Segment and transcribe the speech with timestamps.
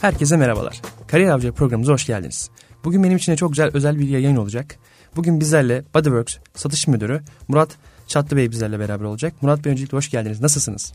[0.00, 0.82] Herkese merhabalar.
[1.06, 2.50] Kariyer Avcı programımıza hoş geldiniz.
[2.84, 4.76] Bugün benim için de çok güzel özel bir yayın olacak.
[5.16, 9.32] Bugün bizlerle Bodyworks satış müdürü Murat Çatlı Bey bizlerle beraber olacak.
[9.42, 10.40] Murat Bey öncelikle hoş geldiniz.
[10.40, 10.92] Nasılsınız?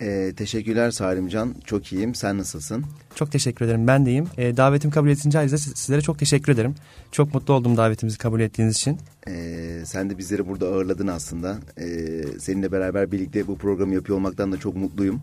[0.00, 1.54] Ee, teşekkürler Salimcan.
[1.64, 2.14] Çok iyiyim.
[2.14, 2.84] Sen nasılsın?
[3.14, 3.86] Çok teşekkür ederim.
[3.86, 4.28] Ben deyim.
[4.38, 6.74] Ee, davetim kabul edildiğince ayrıca sizlere çok teşekkür ederim.
[7.12, 8.98] Çok mutlu oldum davetimizi kabul ettiğiniz için.
[9.28, 11.58] Ee, sen de bizleri burada ağırladın aslında.
[11.80, 15.20] Ee, seninle beraber birlikte bu programı yapıyor olmaktan da çok mutluyum.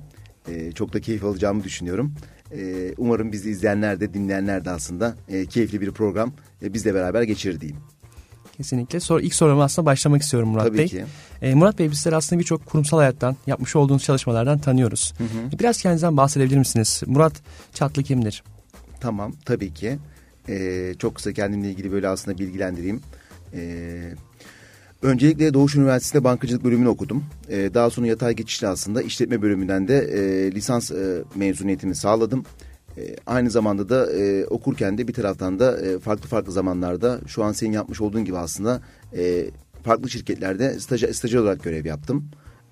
[0.50, 2.14] Ee, çok da keyif alacağımı düşünüyorum.
[2.58, 7.24] Ee, umarım bizi izleyenler de dinleyenler de aslında e, keyifli bir program e, bizle beraber
[7.24, 7.82] geçirir diyeyim.
[8.58, 9.00] Kesinlikle.
[9.00, 10.88] Sor, ilk soruma aslında başlamak istiyorum Murat Tabii Bey.
[10.88, 11.06] ki.
[11.42, 15.14] Ee, Murat Bey bizleri aslında birçok kurumsal hayattan, yapmış olduğunuz çalışmalardan tanıyoruz.
[15.18, 15.60] Hı hı.
[15.60, 17.02] Biraz kendinizden bahsedebilir misiniz?
[17.06, 17.34] Murat
[17.74, 18.44] Çatlı kimdir?
[19.00, 19.98] Tamam tabii ki.
[20.50, 23.02] Ee, çok kısa kendimle ilgili böyle aslında bilgilendireyim.
[23.54, 24.14] Ee,
[25.04, 27.24] öncelikle Doğuş Üniversitesi'nde bankacılık bölümünü okudum.
[27.50, 32.46] Ee, daha sonra yatay geçişle aslında işletme bölümünden de e, lisans e, mezuniyetimi sağladım.
[32.98, 37.44] E, aynı zamanda da e, okurken de bir taraftan da e, farklı farklı zamanlarda şu
[37.44, 38.82] an senin yapmış olduğun gibi aslında
[39.18, 39.46] e,
[39.84, 42.26] farklı şirketlerde staj, stajyer olarak görev yaptım.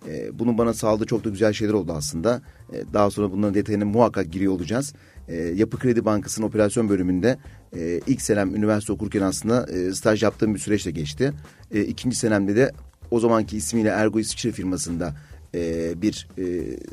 [0.07, 2.41] E, bunun bana sağladığı çok da güzel şeyler oldu aslında.
[2.73, 4.93] E, daha sonra bunların detayına muhakkak giriyor olacağız.
[5.31, 7.37] E, Yapı Kredi Bankası'nın operasyon bölümünde
[7.75, 11.33] e, ilk senem üniversite okurken aslında e, staj yaptığım bir süreçle geçti.
[11.71, 12.71] E, ikinci senemde de
[13.11, 15.15] o zamanki ismiyle Ergo İsviçre firmasında
[15.55, 16.43] e, bir e,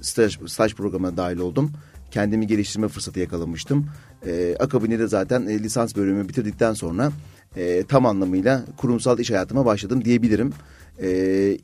[0.03, 1.71] staj, staj programına dahil oldum.
[2.11, 3.87] Kendimi geliştirme fırsatı yakalamıştım.
[4.27, 7.13] E, akabinde de zaten e, lisans bölümümü bitirdikten sonra
[7.57, 10.53] e, tam anlamıyla kurumsal iş hayatıma başladım diyebilirim.
[11.03, 11.09] E,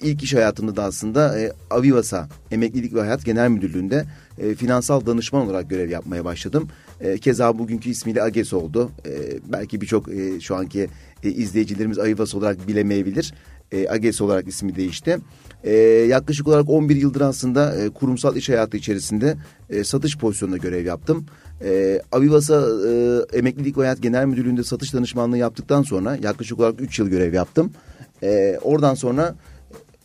[0.02, 4.04] ilk iş hayatımda da aslında e, Avivas'a Emeklilik ve Hayat Genel Müdürlüğü'nde
[4.38, 6.68] e, finansal danışman olarak görev yapmaya başladım.
[7.00, 8.90] E, keza bugünkü ismiyle AGES oldu.
[9.06, 9.10] E,
[9.52, 10.88] belki birçok e, şu anki
[11.22, 13.34] e, izleyicilerimiz Avivas olarak bilemeyebilir.
[13.72, 15.18] E, AGES olarak ismi değişti.
[15.64, 15.74] E,
[16.08, 19.36] yaklaşık olarak 11 yıldır aslında e, kurumsal iş hayatı içerisinde
[19.70, 21.26] e, satış pozisyonunda görev yaptım.
[21.64, 26.98] E, Avivas'a e, Emeklilik ve Hayat Genel Müdürlüğü'nde satış danışmanlığı yaptıktan sonra yaklaşık olarak 3
[26.98, 27.72] yıl görev yaptım.
[28.22, 29.34] E, oradan sonra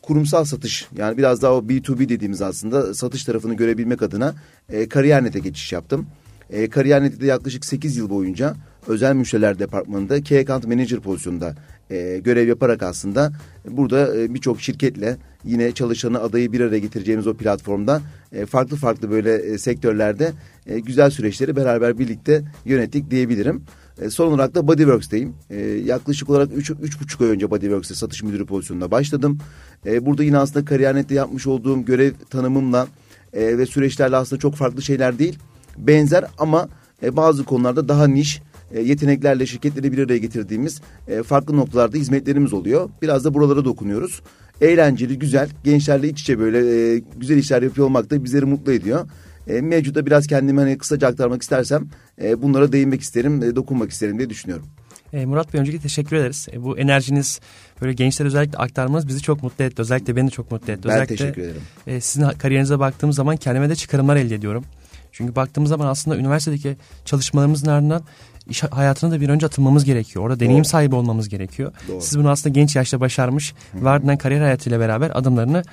[0.02, 4.36] kurumsal satış yani biraz daha o B2B dediğimiz aslında satış tarafını görebilmek adına
[4.70, 6.08] e, Kariyer.net'e geçiş yaptım.
[6.50, 8.56] E, Kariyer.net'te yaklaşık 8 yıl boyunca
[8.88, 11.56] özel müşteriler departmanında Key Account Manager pozisyonunda
[11.90, 13.32] e, görev yaparak aslında
[13.70, 18.02] burada e, birçok şirketle yine çalışanı adayı bir araya getireceğimiz o platformda
[18.32, 20.34] e, farklı farklı böyle e, sektörlerde
[20.68, 23.64] e, güzel süreçleri beraber birlikte yönettik diyebilirim.
[24.02, 25.34] E, son olarak da Bodyworks'teyim.
[25.50, 29.38] E, yaklaşık olarak üç, üç buçuk ay önce Bodyworks'te satış müdürü pozisyonunda başladım.
[29.86, 32.88] E, burada yine aslında Kariyer.net'te yapmış olduğum görev tanımımla
[33.34, 35.40] e, ve süreçlerle aslında çok farklı şeyler değil.
[35.78, 36.70] Benzer ama
[37.04, 38.42] e, bazı konularda daha niş
[38.74, 42.90] e, yeteneklerle şirketleri bir araya getirdiğimiz e, farklı noktalarda hizmetlerimiz oluyor.
[43.02, 44.22] Biraz da buralara dokunuyoruz.
[44.62, 46.58] Eğlenceli, güzel, gençlerle iç içe böyle
[46.96, 49.10] e, güzel işler yapıyor olmak da bizleri mutlu ediyor.
[49.48, 51.88] E, mevcutta biraz kendimi hani kısaca aktarmak istersem
[52.22, 54.66] e, bunlara değinmek isterim, e, dokunmak isterim diye düşünüyorum.
[55.14, 56.48] E, Murat Bey öncelikle teşekkür ederiz.
[56.54, 57.40] E, bu enerjiniz
[57.82, 59.82] böyle gençler özellikle aktarmanız bizi çok mutlu etti.
[59.82, 60.82] Özellikle beni de çok mutlu etti.
[60.84, 61.62] Ben özellikle, teşekkür ederim.
[61.88, 64.64] E, sizin kariyerinize baktığım zaman kendime de çıkarımlar elde ediyorum.
[65.12, 68.04] Çünkü baktığımız zaman aslında üniversitedeki çalışmalarımızın ardından
[68.50, 70.26] iş hayatına da bir önce atılmamız gerekiyor.
[70.26, 70.70] Orada deneyim Doğru.
[70.70, 71.72] sahibi olmamız gerekiyor.
[71.88, 72.02] Doğru.
[72.02, 75.64] Siz bunu aslında genç yaşta başarmış ve ardından kariyer hayatıyla beraber adımlarını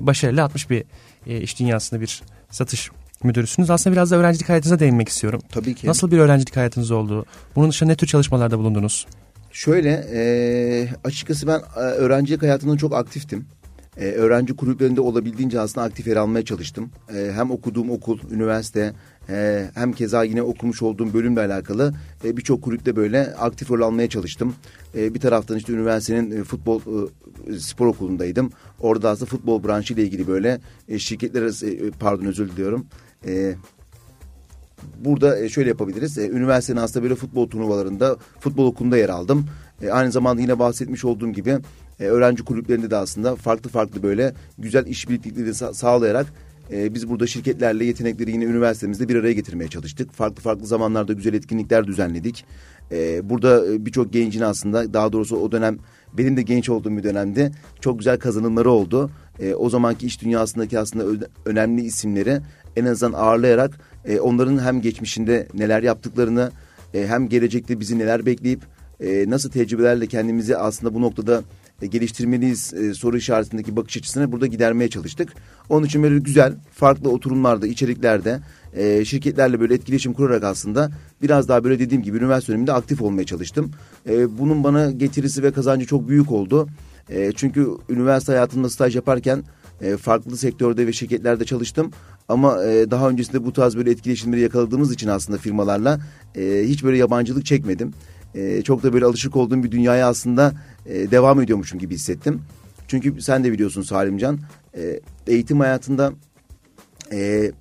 [0.00, 0.84] başarıyla atmış bir
[1.26, 2.90] e, iş dünyasında bir satış
[3.22, 3.70] müdürüsünüz.
[3.70, 5.40] Aslında biraz da öğrencilik hayatınıza değinmek istiyorum.
[5.52, 5.86] Tabii ki.
[5.86, 7.26] Nasıl bir öğrencilik hayatınız oldu?
[7.56, 9.06] Bunun dışında ne tür çalışmalarda bulundunuz?
[9.52, 13.46] Şöyle e, açıkçası ben e, öğrencilik hayatında çok aktiftim.
[13.96, 16.90] E, öğrenci kulüplerinde olabildiğince aslında aktif yer almaya çalıştım.
[17.14, 18.92] E, hem okuduğum okul, üniversite
[19.28, 21.94] e, hem keza yine okumuş olduğum bölümle alakalı
[22.24, 24.54] e, birçok kulüpte böyle aktif rol almaya çalıştım.
[24.96, 26.80] E, bir taraftan işte üniversitenin e, futbol
[27.50, 28.50] e, spor okulundaydım.
[28.80, 32.86] Orada aslında futbol branşı ile ilgili böyle e, şirketler arası, e, pardon özür diliyorum.
[33.26, 33.54] E,
[35.04, 36.18] burada e, şöyle yapabiliriz.
[36.18, 39.46] E, Üniversitenin aslında böyle futbol turnuvalarında futbol okulunda yer aldım.
[39.82, 41.58] E, Aynı zamanda yine bahsetmiş olduğum gibi
[41.98, 46.26] öğrenci kulüplerinde de aslında farklı farklı böyle güzel işbirlikleri sa- sağlayarak
[46.72, 50.12] e, biz burada şirketlerle yetenekleri yine üniversitemizde bir araya getirmeye çalıştık.
[50.12, 52.44] Farklı farklı zamanlarda güzel etkinlikler düzenledik.
[52.92, 55.78] E, Burada birçok gencin aslında daha doğrusu o dönem
[56.18, 59.10] benim de genç olduğum bir dönemde çok güzel kazanımları oldu.
[59.40, 62.40] E, O zamanki iş dünyasındaki aslında önemli isimleri
[62.76, 66.50] en azından ağırlayarak e, onların hem geçmişinde neler yaptıklarını
[66.94, 68.60] e, hem gelecekte bizi neler bekleyip
[69.00, 71.42] e, nasıl tecrübelerle kendimizi aslında bu noktada
[71.82, 75.32] e, geliştirmeliyiz e, soru işaretindeki bakış açısını burada gidermeye çalıştık.
[75.68, 78.40] Onun için böyle güzel farklı oturumlarda, içeriklerde
[78.76, 80.90] e, şirketlerle böyle etkileşim kurarak aslında
[81.22, 83.70] biraz daha böyle dediğim gibi üniversite döneminde aktif olmaya çalıştım.
[84.08, 86.68] E, bunun bana getirisi ve kazancı çok büyük oldu.
[87.36, 89.44] Çünkü üniversite hayatında staj yaparken
[90.00, 91.90] farklı sektörde ve şirketlerde çalıştım.
[92.28, 92.56] Ama
[92.90, 96.00] daha öncesinde bu tarz böyle etkileşimleri yakaladığımız için aslında firmalarla
[96.36, 97.92] hiç böyle yabancılık çekmedim.
[98.36, 100.52] E, çok da böyle alışık olduğum bir dünyaya aslında
[100.86, 102.42] e, devam ediyormuşum gibi hissettim.
[102.88, 104.38] Çünkü sen de biliyorsun Salimcan
[104.76, 106.12] e, eğitim hayatında
[107.12, 107.52] e,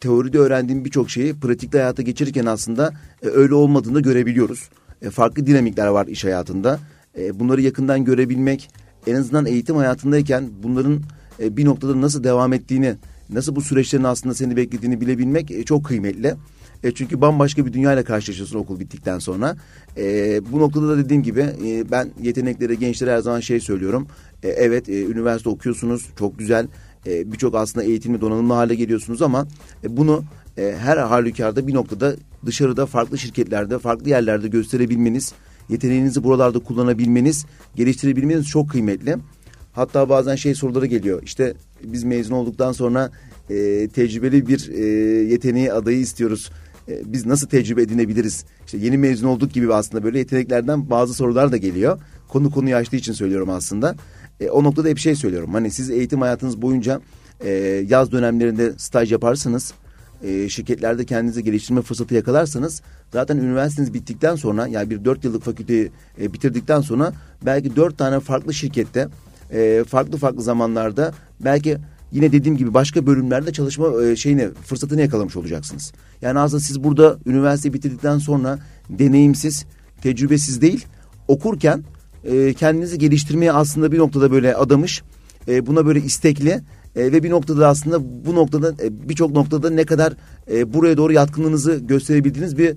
[0.00, 2.92] teoride öğrendiğim birçok şeyi pratikte hayata geçirirken aslında
[3.22, 4.68] e, öyle olmadığını görebiliyoruz.
[5.02, 6.80] E, farklı dinamikler var iş hayatında.
[7.18, 8.70] E, bunları yakından görebilmek
[9.06, 11.00] en azından eğitim hayatındayken bunların
[11.40, 12.94] e, bir noktada nasıl devam ettiğini,
[13.30, 16.34] nasıl bu süreçlerin aslında seni beklediğini bilebilmek e, çok kıymetli.
[16.84, 19.56] E, çünkü bambaşka bir dünyayla karşılaşıyorsun okul bittikten sonra.
[19.96, 24.06] E, bu noktada da dediğim gibi e, ben yeteneklere, gençlere her zaman şey söylüyorum.
[24.42, 26.68] E, evet e, üniversite okuyorsunuz çok güzel.
[27.06, 29.46] E, Birçok aslında eğitimli donanımlı hale geliyorsunuz ama
[29.84, 30.24] e, bunu
[30.58, 35.32] e, her halükarda bir noktada dışarıda farklı şirketlerde, farklı yerlerde gösterebilmeniz,
[35.68, 37.46] yeteneğinizi buralarda kullanabilmeniz,
[37.76, 39.16] geliştirebilmeniz çok kıymetli.
[39.72, 41.22] Hatta bazen şey soruları geliyor.
[41.22, 41.54] İşte
[41.84, 43.10] biz mezun olduktan sonra
[43.50, 44.84] e, tecrübeli bir e,
[45.32, 46.50] yeteneği adayı istiyoruz.
[46.88, 48.44] E, biz nasıl tecrübe edinebiliriz?
[48.66, 52.00] İşte yeni mezun olduk gibi aslında böyle yeteneklerden bazı sorular da geliyor.
[52.28, 53.94] Konu konuyu açtığı için söylüyorum aslında.
[54.40, 55.52] E, o noktada hep şey söylüyorum.
[55.52, 57.00] Hani siz eğitim hayatınız boyunca
[57.44, 57.50] e,
[57.88, 59.74] yaz dönemlerinde staj yaparsanız,
[60.22, 62.82] e, şirketlerde kendinizi geliştirme fırsatı yakalarsanız
[63.12, 65.90] zaten üniversiteniz bittikten sonra yani bir dört yıllık fakülteyi
[66.20, 67.12] e, bitirdikten sonra
[67.46, 69.08] belki dört tane farklı şirkette
[69.52, 71.78] e, farklı farklı zamanlarda belki
[72.12, 75.92] yine dediğim gibi başka bölümlerde çalışma e, şeyini fırsatını yakalamış olacaksınız.
[76.22, 78.58] Yani aslında siz burada üniversite bitirdikten sonra
[78.90, 79.64] deneyimsiz,
[80.02, 80.86] tecrübesiz değil
[81.28, 81.84] okurken
[82.24, 85.02] e, kendinizi geliştirmeye aslında bir noktada böyle adamış,
[85.48, 86.60] e, buna böyle istekli
[86.96, 88.74] e, ve bir noktada aslında bu noktada
[89.08, 90.12] birçok noktada ne kadar
[90.66, 92.76] buraya doğru yatkınlığınızı gösterebildiğiniz bir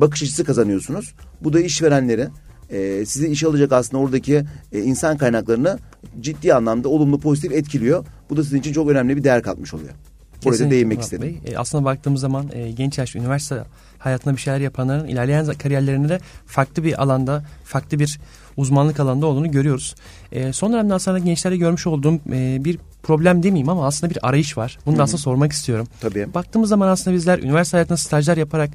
[0.00, 1.14] bakış açısı kazanıyorsunuz.
[1.40, 2.28] Bu da işverenlere
[2.70, 5.78] e, sizi işe alacak aslında oradaki insan kaynaklarını
[6.20, 8.04] ciddi anlamda olumlu pozitif etkiliyor.
[8.30, 9.92] Bu da sizin için çok önemli bir değer katmış oluyor.
[10.40, 11.40] Kesinlikle değinmek Murat istedim.
[11.44, 11.52] Bey.
[11.52, 13.62] E, aslında baktığımız zaman e, genç yaş üniversite
[13.98, 18.20] hayatında bir şeyler yapanların ilerleyen kariyerlerinde de farklı bir alanda, farklı bir
[18.56, 19.94] uzmanlık alanında olduğunu görüyoruz.
[20.32, 24.58] E, son dönemde aslında gençlerde görmüş olduğum e, bir problem demeyeyim ama aslında bir arayış
[24.58, 24.78] var.
[24.86, 25.86] Bunu da aslında sormak istiyorum.
[26.00, 26.34] Tabii.
[26.34, 28.70] Baktığımız zaman aslında bizler üniversite hayatında stajlar yaparak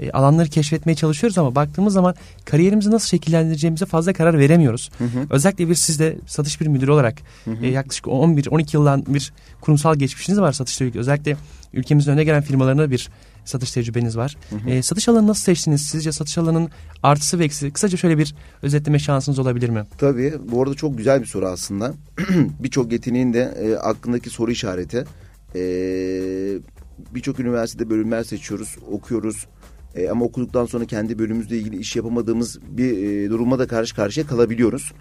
[0.00, 2.14] e, alanları keşfetmeye çalışıyoruz ama baktığımız zaman
[2.44, 4.90] kariyerimizi nasıl şekillendireceğimize fazla karar veremiyoruz.
[4.98, 5.26] Hı hı.
[5.30, 7.14] Özellikle bir sizde satış bir müdürü olarak
[7.44, 7.66] Hı hı.
[7.66, 11.00] e, yaklaşık 11-12 yıldan bir kurumsal geçmişiniz var satışla ilgili.
[11.00, 11.36] Özellikle
[11.72, 13.08] ülkemizin önde gelen firmalarına bir
[13.44, 14.36] satış tecrübeniz var.
[14.66, 15.86] E, satış alanını nasıl seçtiniz?
[15.86, 16.70] Sizce satış alanının
[17.02, 19.84] artısı ve eksisi kısaca şöyle bir özetleme şansınız olabilir mi?
[19.98, 20.34] Tabii.
[20.52, 21.94] Bu arada çok güzel bir soru aslında.
[22.60, 25.04] Birçok yeteneğin de e, aklındaki soru işareti.
[25.54, 25.60] E,
[27.14, 29.46] Birçok üniversitede bölümler seçiyoruz, okuyoruz.
[29.94, 34.26] E, ama okuduktan sonra kendi bölümümüzle ilgili iş yapamadığımız bir e, duruma da karşı karşıya
[34.26, 34.92] kalabiliyoruz.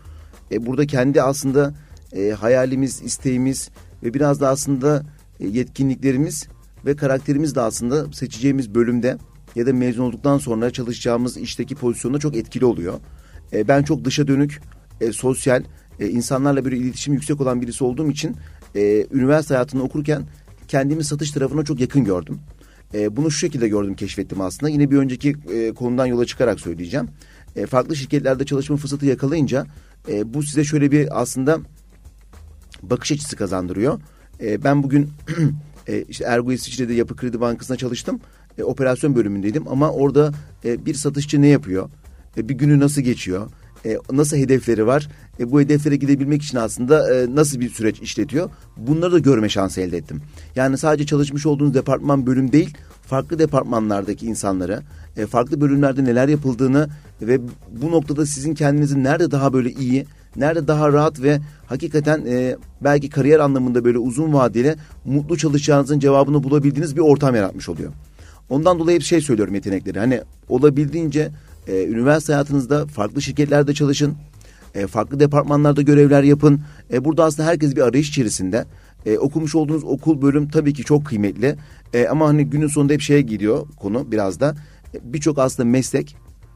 [0.52, 1.74] E, burada kendi aslında
[2.14, 3.70] e, hayalimiz, isteğimiz
[4.04, 5.04] ve biraz da aslında
[5.40, 6.48] e, yetkinliklerimiz
[6.86, 9.18] ve karakterimiz de aslında seçeceğimiz bölümde
[9.56, 12.94] ya da mezun olduktan sonra çalışacağımız işteki pozisyonda çok etkili oluyor.
[13.54, 14.62] E, ben çok dışa dönük,
[15.02, 15.64] e, sosyal,
[16.00, 18.36] e, insanlarla bir iletişim yüksek olan birisi olduğum için
[18.76, 20.24] e, üniversite hayatını okurken
[20.68, 22.40] kendimi satış tarafına çok yakın gördüm.
[22.94, 24.70] E, bunu şu şekilde gördüm, keşfettim aslında.
[24.70, 27.10] Yine bir önceki e, konudan yola çıkarak söyleyeceğim.
[27.56, 29.66] E, farklı şirketlerde çalışma fırsatı yakalayınca
[30.10, 31.60] e, bu size şöyle bir aslında
[32.84, 34.00] bakış açısı kazandırıyor.
[34.42, 35.10] E, ben bugün
[35.88, 38.20] e, işte Ergo İsviçre'de Yapı Kredi Bankası'nda çalıştım.
[38.58, 40.32] E, operasyon bölümündeydim ama orada
[40.66, 41.90] e, bir satışçı ne yapıyor?
[42.38, 43.52] E, bir günü nasıl geçiyor?
[43.88, 45.10] E, nasıl hedefleri var?
[45.40, 48.50] E, bu hedeflere gidebilmek için aslında e, nasıl bir süreç işletiyor?
[48.78, 50.22] Bunları da görme şansı elde ettim.
[50.56, 54.82] Yani sadece çalışmış olduğunuz departman bölüm değil, farklı departmanlardaki insanlara,
[55.18, 56.90] e, farklı bölümlerde neler yapıldığını
[57.22, 57.40] ve
[57.82, 63.10] bu noktada sizin kendinizi nerede daha böyle iyi, nerede daha rahat ve hakikaten e, belki
[63.10, 64.76] kariyer anlamında böyle uzun vadeli
[65.06, 67.92] mutlu çalışacağınızın cevabını bulabildiğiniz bir ortam yaratmış oluyor.
[68.50, 70.00] Ondan dolayı hep şey söylüyorum yetenekleri.
[70.00, 71.32] Hani olabildiğince
[71.68, 74.16] e, üniversite hayatınızda farklı şirketlerde çalışın.
[74.76, 76.62] E, farklı departmanlarda görevler yapın.
[76.94, 78.66] E, burada aslında herkes bir arayış içerisinde.
[79.06, 81.56] E, okumuş olduğunuz okul bölüm tabii ki çok kıymetli.
[81.94, 84.56] E, ama hani günün sonunda hep şeye gidiyor konu biraz da.
[84.96, 86.16] E, Birçok aslında meslek,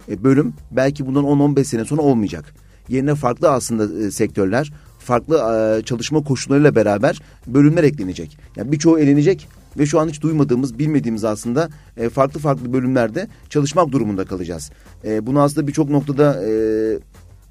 [0.10, 2.54] e, bölüm belki bundan 10-15 sene sonra olmayacak.
[2.90, 8.38] Yerine farklı aslında e, sektörler, farklı e, çalışma koşullarıyla beraber bölümler eklenecek.
[8.56, 13.92] Yani birçoğu elenecek ve şu an hiç duymadığımız, bilmediğimiz aslında e, farklı farklı bölümlerde çalışmak
[13.92, 14.72] durumunda kalacağız.
[15.06, 16.52] E, bunu aslında birçok noktada e,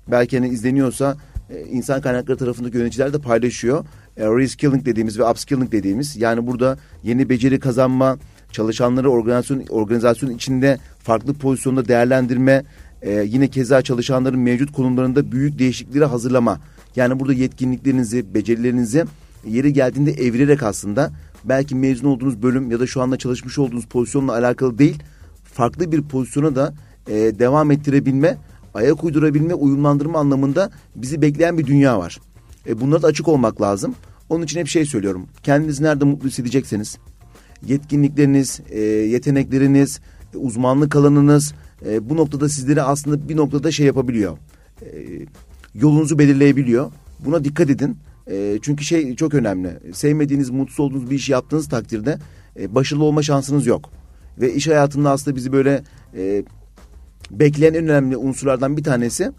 [0.08, 1.16] belki hani izleniyorsa
[1.50, 3.84] e, insan kaynakları tarafındaki yöneticiler de paylaşıyor.
[4.16, 8.18] E, reskilling dediğimiz ve upskilling dediğimiz yani burada yeni beceri kazanma,
[8.52, 12.64] çalışanları organizasyon organizasyon içinde farklı pozisyonda değerlendirme,
[13.02, 16.60] e, yine keza çalışanların mevcut konumlarında büyük değişiklikleri hazırlama.
[16.96, 19.04] Yani burada yetkinliklerinizi, becerilerinizi
[19.46, 21.10] yeri geldiğinde evirerek aslında
[21.44, 25.02] belki mezun olduğunuz bölüm ya da şu anda çalışmış olduğunuz pozisyonla alakalı değil
[25.44, 26.74] farklı bir pozisyona da
[27.08, 28.38] e, devam ettirebilme,
[28.74, 32.20] ayak uydurabilme, uyumlandırma anlamında bizi bekleyen bir dünya var.
[32.66, 33.94] E, bunlara da açık olmak lazım.
[34.28, 35.26] Onun için hep şey söylüyorum.
[35.42, 36.98] Kendinizi nerede mutlu hissedecekseniz,
[37.66, 40.00] yetkinlikleriniz, e, yetenekleriniz,
[40.34, 41.54] uzmanlık alanınız
[41.86, 44.38] e, bu noktada sizleri aslında bir noktada şey yapabiliyor.
[44.82, 44.88] E,
[45.74, 46.92] yolunuzu belirleyebiliyor.
[47.24, 47.96] Buna dikkat edin.
[48.30, 49.78] E, çünkü şey çok önemli.
[49.92, 52.18] Sevmediğiniz, mutsuz olduğunuz bir iş yaptığınız takdirde
[52.60, 53.90] e, başarılı olma şansınız yok.
[54.40, 55.82] Ve iş hayatında aslında bizi böyle
[56.16, 56.42] e,
[57.30, 59.32] bekleyen en önemli unsurlardan bir tanesi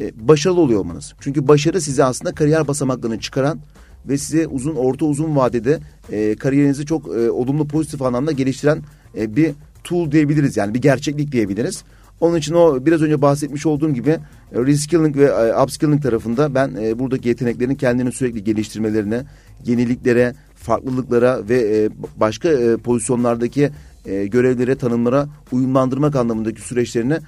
[0.00, 1.14] e, başarılı oluyor olmanız.
[1.20, 3.60] Çünkü başarı sizi aslında kariyer basamaklarını çıkaran
[4.08, 5.78] ve size uzun orta uzun vadede
[6.12, 8.82] e, kariyerinizi çok e, olumlu pozitif anlamda geliştiren
[9.16, 9.52] e, bir
[9.84, 10.56] tool diyebiliriz.
[10.56, 11.84] Yani bir gerçeklik diyebiliriz.
[12.20, 14.18] Onun için o biraz önce bahsetmiş olduğum gibi e,
[14.52, 19.22] reskilling ve e, upskilling tarafında ben e, buradaki yeteneklerin kendini sürekli geliştirmelerine,
[19.64, 23.70] yeniliklere, farklılıklara ve başka pozisyonlardaki
[24.04, 27.18] görevlere, tanımlara uyumlandırmak anlamındaki süreçlerini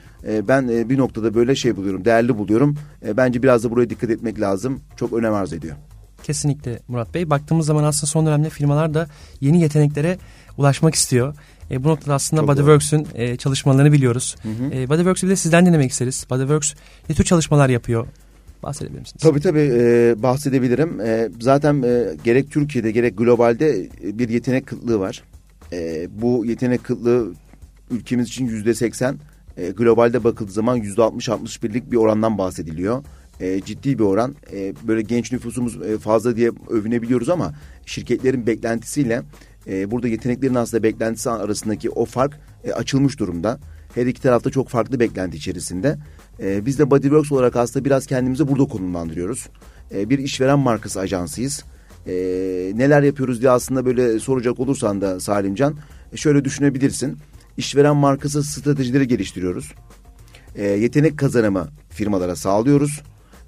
[0.48, 2.76] ben bir noktada böyle şey buluyorum, değerli buluyorum.
[3.16, 4.80] Bence biraz da buraya dikkat etmek lazım.
[4.96, 5.76] Çok önem arz ediyor.
[6.22, 7.30] Kesinlikle Murat Bey.
[7.30, 9.06] Baktığımız zaman aslında son dönemde firmalar da
[9.40, 10.18] yeni yeteneklere
[10.58, 11.34] ulaşmak istiyor.
[11.70, 14.36] E, bu noktada aslında Çok Bodyworks'ün e, çalışmalarını biliyoruz.
[14.42, 14.74] Hı hı.
[14.74, 16.26] E, Bodyworks'ü bir de sizden dinlemek isteriz.
[16.30, 16.74] Bodyworks
[17.08, 18.06] ne tür çalışmalar yapıyor?
[18.62, 19.22] Bahsedebilir misiniz?
[19.22, 21.00] Tabii tabii e, bahsedebilirim.
[21.00, 25.22] E, zaten e, gerek Türkiye'de gerek globalde bir yetenek kıtlığı var.
[25.72, 27.32] E, bu yetenek kıtlığı
[27.90, 29.18] ülkemiz için yüzde seksen,
[29.56, 33.04] e, globalde bakıldığı zaman yüzde altmış altmış birlik bir orandan bahsediliyor.
[33.40, 34.34] E, ciddi bir oran.
[34.52, 37.54] E, böyle genç nüfusumuz e, fazla diye övünebiliyoruz ama
[37.86, 39.22] şirketlerin beklentisiyle
[39.68, 43.58] e, burada yeteneklerin aslında beklentisi arasındaki o fark e, açılmış durumda.
[43.94, 45.98] Her iki tarafta çok farklı beklenti içerisinde.
[46.40, 49.48] E, biz de Bodyworks olarak aslında biraz kendimizi burada konumlandırıyoruz.
[49.94, 51.64] E, bir işveren markası ajansıyız
[52.06, 52.12] e,
[52.74, 55.76] neler yapıyoruz diye aslında böyle soracak olursan da Salimcan
[56.12, 57.18] e, şöyle düşünebilirsin.
[57.56, 59.72] İşveren markası stratejileri geliştiriyoruz.
[60.54, 63.02] E, yetenek kazanımı firmalara sağlıyoruz.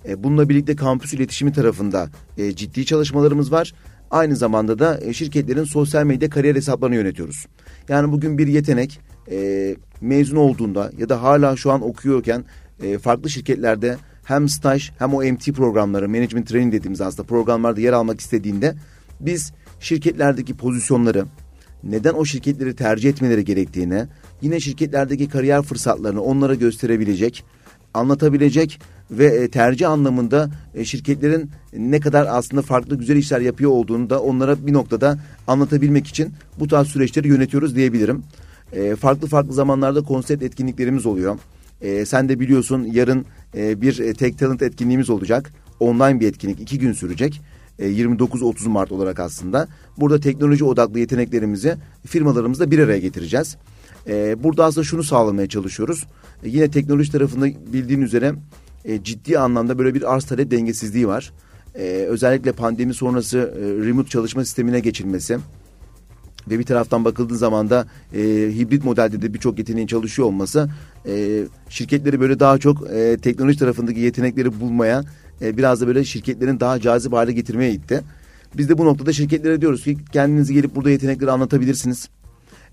[0.08, 2.08] E, bununla birlikte kampüs iletişimi tarafında
[2.38, 3.75] e, ciddi çalışmalarımız var.
[4.10, 7.46] Aynı zamanda da e, şirketlerin sosyal medya kariyer hesaplarını yönetiyoruz.
[7.88, 12.44] Yani bugün bir yetenek e, mezun olduğunda ya da hala şu an okuyorken
[12.82, 17.92] e, farklı şirketlerde hem staj hem o MT programları, management training dediğimiz aslında programlarda yer
[17.92, 18.75] almak istediğinde
[19.20, 21.25] biz şirketlerdeki pozisyonları,
[21.84, 24.06] neden o şirketleri tercih etmeleri gerektiğini,
[24.42, 27.44] yine şirketlerdeki kariyer fırsatlarını onlara gösterebilecek,
[27.97, 34.11] anlatabilecek ve e, tercih anlamında e, şirketlerin ne kadar aslında farklı güzel işler yapıyor olduğunu
[34.11, 38.23] da onlara bir noktada anlatabilmek için bu tarz süreçleri yönetiyoruz diyebilirim.
[38.73, 41.38] E, farklı farklı zamanlarda konsept etkinliklerimiz oluyor.
[42.05, 45.53] Sen de biliyorsun yarın bir Tek Talent etkinliğimiz olacak.
[45.81, 47.41] Online bir etkinlik iki gün sürecek.
[47.79, 49.69] 29-30 e, Mart olarak aslında.
[49.99, 51.76] Burada teknoloji odaklı yeteneklerimizi
[52.07, 53.57] firmalarımızla bir araya getireceğiz.
[54.43, 56.07] burada aslında şunu sağlamaya çalışıyoruz.
[56.45, 58.33] Yine teknoloji tarafında bildiğin üzere
[59.02, 61.33] ciddi anlamda böyle bir arz talep dengesizliği var.
[62.09, 65.38] özellikle pandemi sonrası remote çalışma sistemine geçilmesi
[66.50, 68.21] ve bir taraftan bakıldığı zaman da e,
[68.55, 70.69] hibrit modelde de birçok yeteneğin çalışıyor olması
[71.07, 75.05] e, şirketleri böyle daha çok e, teknoloji tarafındaki yetenekleri bulmaya
[75.43, 78.02] e, biraz da böyle şirketlerin daha cazip hale getirmeye itti.
[78.57, 82.09] Biz de bu noktada şirketlere diyoruz ki kendinizi gelip burada yetenekleri anlatabilirsiniz.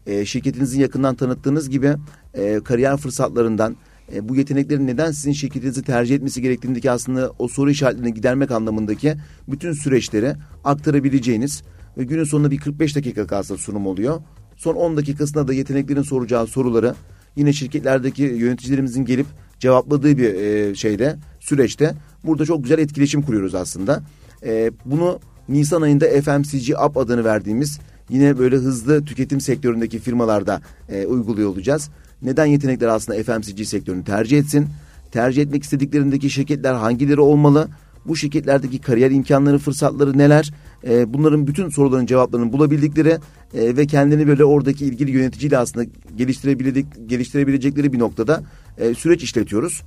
[0.08, 1.96] E, şirketinizin yakından tanıttığınız gibi
[2.34, 3.76] e, kariyer fırsatlarından
[4.14, 9.16] e, bu yeteneklerin neden sizin şirketinizi tercih etmesi gerektiğindeki aslında o soru işaretlerini gidermek anlamındaki
[9.48, 11.64] bütün süreçleri aktarabileceğiniz
[11.98, 14.22] ve günün sonunda bir 45 dakika kalsa sunum oluyor.
[14.58, 16.96] Son 10 dakikasında da yeteneklerin soracağı soruları
[17.36, 19.28] yine şirketlerdeki yöneticilerimizin gelip
[19.60, 24.04] cevapladığı bir e, şeyde süreçte burada çok güzel etkileşim kuruyoruz aslında.
[24.46, 25.20] E, bunu
[25.50, 27.80] Nisan ayında FMCG Up adını verdiğimiz
[28.14, 31.90] yine böyle hızlı tüketim sektöründeki firmalarda e, uyguluyor olacağız.
[32.22, 34.68] Neden yetenekler aslında FMCG sektörünü tercih etsin?
[35.12, 37.68] Tercih etmek istediklerindeki şirketler hangileri olmalı?
[38.06, 40.54] Bu şirketlerdeki kariyer imkanları, fırsatları neler?
[40.88, 43.18] E, bunların bütün soruların cevaplarını bulabildikleri
[43.54, 45.86] e, ve kendini böyle oradaki ilgili yöneticiyle aslında
[46.18, 48.44] geliştirebilecek, geliştirebilecekleri bir noktada
[48.78, 49.84] e, süreç işletiyoruz.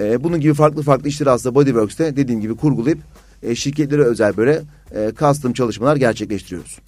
[0.00, 2.98] E, bunun gibi farklı farklı işleri aslında Bodyworks'te dediğim gibi kurgulayıp
[3.42, 4.62] e, şirketlere özel böyle
[4.94, 6.78] e, custom çalışmalar gerçekleştiriyoruz.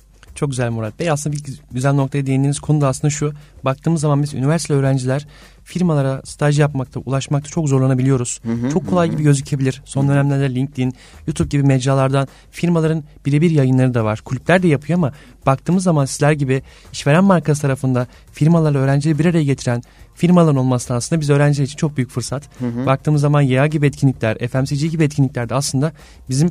[0.41, 1.11] Çok güzel Murat Bey.
[1.11, 1.43] Aslında bir
[1.73, 3.33] güzel noktaya değindiğiniz konu da aslında şu.
[3.65, 5.27] Baktığımız zaman biz üniversite öğrenciler
[5.65, 8.41] firmalara staj yapmakta, ulaşmakta çok zorlanabiliyoruz.
[8.43, 9.13] Hı hı, çok kolay hı.
[9.13, 9.83] gibi gözükebilir.
[9.85, 10.95] Son dönemlerde LinkedIn,
[11.27, 14.21] YouTube gibi mecralardan firmaların birebir yayınları da var.
[14.25, 15.13] Kulüpler de yapıyor ama
[15.47, 19.83] baktığımız zaman sizler gibi işveren markası tarafında firmalarla öğrencileri bir araya getiren
[20.15, 22.43] firmaların olması aslında biz öğrenciler için çok büyük fırsat.
[22.59, 22.87] Hı hı.
[22.87, 25.93] Baktığımız zaman YA gibi etkinlikler, FMCG gibi etkinliklerde aslında
[26.29, 26.51] bizim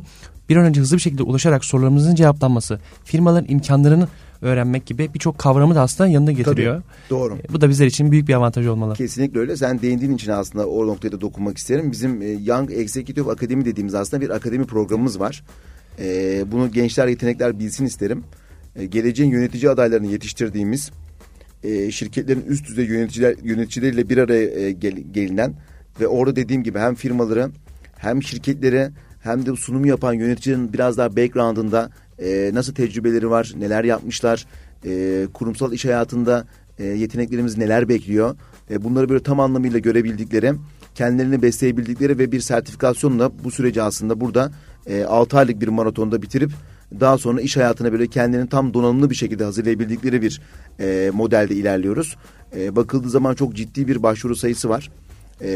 [0.50, 4.08] bir an önce hızlı bir şekilde ulaşarak sorularımızın cevaplanması, firmaların imkanlarını
[4.42, 6.74] öğrenmek gibi birçok kavramı da aslında yanında getiriyor.
[6.74, 7.36] Tabii, doğru.
[7.36, 8.94] E, bu da bizler için büyük bir avantaj olmalı.
[8.94, 9.56] Kesinlikle öyle.
[9.56, 11.92] Sen değindiğin için aslında o noktaya da dokunmak isterim.
[11.92, 15.44] Bizim e, Young Executive Akademi dediğimiz aslında bir akademi programımız var.
[15.98, 18.24] E, bunu gençler yetenekler bilsin isterim.
[18.88, 20.90] Geleceğin yönetici adaylarını yetiştirdiğimiz
[21.90, 25.54] şirketlerin üst düzey yöneticiler yöneticileriyle bir araya gel, gelinen
[26.00, 27.50] ve orada dediğim gibi hem firmaları
[27.96, 33.84] hem şirketlere hem de sunum yapan yöneticilerin biraz daha background'ında e, nasıl tecrübeleri var, neler
[33.84, 34.46] yapmışlar,
[34.84, 36.46] e, kurumsal iş hayatında
[36.78, 38.36] e, yeteneklerimiz neler bekliyor.
[38.70, 40.52] E, bunları böyle tam anlamıyla görebildikleri,
[40.94, 44.52] kendilerini besleyebildikleri ve bir sertifikasyonla bu süreci aslında burada
[44.86, 46.50] e, 6 aylık bir maratonda bitirip
[47.00, 50.40] daha sonra iş hayatına böyle kendini tam donanımlı bir şekilde hazırlayabildikleri bir
[50.80, 52.16] e, modelde ilerliyoruz.
[52.56, 54.90] E, bakıldığı zaman çok ciddi bir başvuru sayısı var.
[55.42, 55.50] E,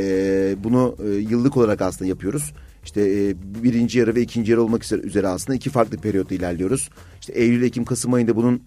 [0.64, 2.52] bunu e, yıllık olarak aslında yapıyoruz.
[2.85, 6.91] İşte e, birinci yarı ve ikinci yarı olmak üzere aslında iki farklı periyotta ilerliyoruz.
[7.21, 8.62] İşte Eylül, Ekim, Kasım ayında bunun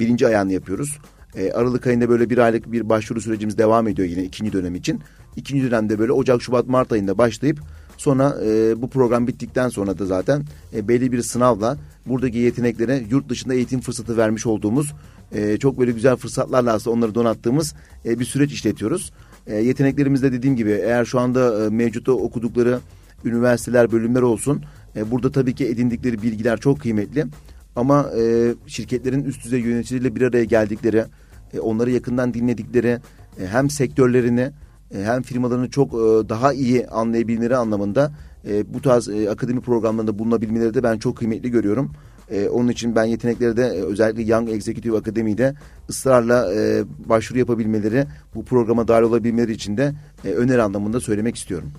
[0.00, 0.98] birinci ayağını yapıyoruz.
[1.36, 5.00] E, Aralık ayında böyle bir aylık bir başvuru sürecimiz devam ediyor yine ikinci dönem için.
[5.36, 7.60] İkinci dönemde böyle Ocak, Şubat, Mart ayında başlayıp
[7.96, 11.76] sonra e, bu program bittikten sonra da zaten e, belli bir sınavla
[12.06, 14.92] buradaki yeteneklere yurt dışında eğitim fırsatı vermiş olduğumuz
[15.32, 17.74] e, çok böyle güzel fırsatlarla aslında onları donattığımız
[18.04, 19.12] e, bir süreç işletiyoruz.
[19.46, 22.78] E, yeteneklerimizde dediğim gibi eğer şu anda e, mevcutta okudukları
[23.24, 24.62] üniversiteler, bölümler olsun.
[24.96, 27.24] E, burada tabii ki edindikleri bilgiler çok kıymetli.
[27.76, 31.04] Ama e, şirketlerin üst düzey yöneticileriyle bir araya geldikleri,
[31.54, 32.98] e, onları yakından dinledikleri,
[33.40, 34.50] e, hem sektörlerini
[34.94, 38.12] e, hem firmalarını çok e, daha iyi anlayabilmeleri anlamında
[38.48, 41.92] e, bu tarz e, akademi programlarında bulunabilmeleri de ben çok kıymetli görüyorum.
[42.30, 45.54] E, onun için ben yetenekleri de e, özellikle Young Executive Akademi'de
[45.90, 49.92] ısrarla e, başvuru yapabilmeleri, bu programa dahil olabilmeleri için de
[50.24, 51.72] e, öneri anlamında söylemek istiyorum.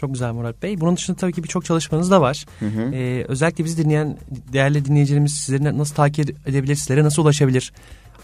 [0.00, 0.80] Çok güzel Murat Bey.
[0.80, 2.46] Bunun dışında tabii ki birçok çalışmanız da var.
[2.60, 2.94] Hı hı.
[2.94, 4.18] Ee, özellikle bizi dinleyen
[4.52, 7.72] değerli dinleyicilerimiz sizleri nasıl takip edebilir, sizlere nasıl ulaşabilir?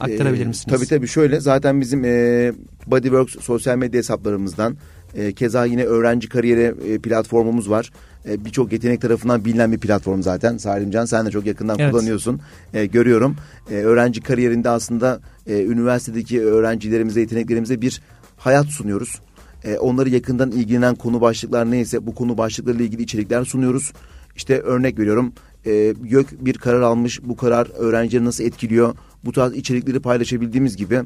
[0.00, 0.76] Aktarabilir ee, misiniz?
[0.76, 2.52] Tabii tabii şöyle zaten bizim e,
[2.86, 4.76] Bodyworks sosyal medya hesaplarımızdan
[5.14, 7.92] e, keza yine öğrenci kariyeri e, platformumuz var.
[8.28, 10.56] E, Birçok yetenek tarafından bilinen bir platform zaten.
[10.56, 11.92] Salimcan sen de çok yakından evet.
[11.92, 12.40] kullanıyorsun.
[12.74, 13.36] E, görüyorum.
[13.70, 18.00] E, öğrenci kariyerinde aslında e, üniversitedeki öğrencilerimize, yeteneklerimize bir
[18.36, 19.20] hayat sunuyoruz.
[19.66, 23.92] E, onları yakından ilgilenen konu başlıklar neyse bu konu başlıklarıyla ilgili içerikler sunuyoruz.
[24.36, 25.32] İşte örnek veriyorum
[25.66, 31.02] e, YÖK bir karar almış bu karar öğrencileri nasıl etkiliyor bu tarz içerikleri paylaşabildiğimiz gibi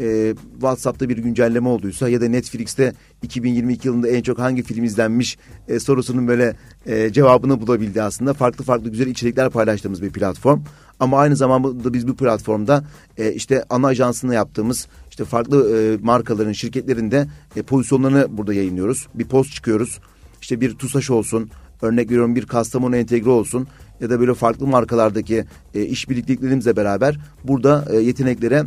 [0.00, 2.92] e, WhatsApp'ta bir güncelleme olduysa ya da Netflix'te
[3.22, 8.34] 2022 yılında en çok hangi film izlenmiş e, sorusunun böyle e, cevabını bulabildi aslında.
[8.34, 10.60] Farklı farklı güzel içerikler paylaştığımız bir platform.
[11.00, 12.84] Ama aynı zamanda biz bu platformda
[13.18, 14.88] e, işte ana ajansını yaptığımız
[15.18, 17.26] işte farklı e, markaların, şirketlerin de
[17.56, 19.06] e, pozisyonlarını burada yayınlıyoruz.
[19.14, 19.98] Bir post çıkıyoruz.
[20.40, 21.50] İşte bir TUSAŞ olsun,
[21.82, 23.68] örnek veriyorum bir Kastamonu entegre olsun
[24.00, 28.64] ya da böyle farklı markalardaki e, işbirliklerimizle beraber burada e, yeteneklere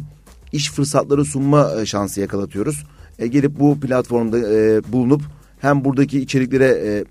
[0.52, 2.84] iş fırsatları sunma e, şansı yakalatıyoruz.
[3.20, 5.22] E, gelip bu platformda e, bulunup
[5.62, 7.04] hem buradaki içeriklere e,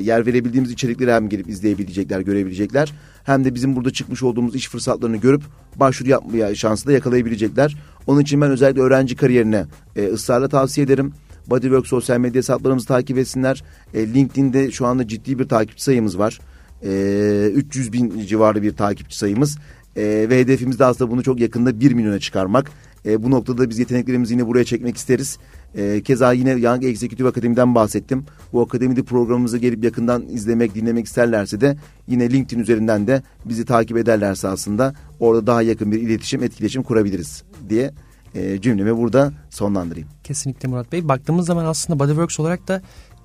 [0.00, 2.92] yer verebildiğimiz içerikleri hem gelip izleyebilecekler, görebilecekler.
[3.24, 5.42] Hem de bizim burada çıkmış olduğumuz iş fırsatlarını görüp
[5.76, 7.76] başvuru yapmaya şansı da yakalayabilecekler.
[8.06, 11.12] Onun için ben özellikle öğrenci kariyerine e, ısrarla tavsiye ederim.
[11.46, 13.64] Bodywork sosyal medya hesaplarımızı takip etsinler.
[13.94, 16.40] E, LinkedIn'de şu anda ciddi bir takipçi sayımız var.
[16.84, 19.58] E, 300 bin civarı bir takipçi sayımız.
[19.96, 22.70] E, ve hedefimiz de aslında bunu çok yakında 1 milyona çıkarmak.
[23.06, 25.38] E, bu noktada biz yeteneklerimizi yine buraya çekmek isteriz.
[25.76, 28.24] E, keza yine Young Executive Akademi'den bahsettim.
[28.52, 31.76] Bu akademide programımızı gelip yakından izlemek, dinlemek isterlerse de
[32.08, 37.42] yine LinkedIn üzerinden de bizi takip ederlerse aslında orada daha yakın bir iletişim, etkileşim kurabiliriz
[37.68, 37.92] diye
[38.34, 40.08] e, cümlemi burada sonlandırayım.
[40.24, 41.08] Kesinlikle Murat Bey.
[41.08, 42.82] Baktığımız zaman aslında Bodyworks olarak da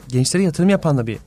[0.08, 1.18] gençlere yatırım yapan da bir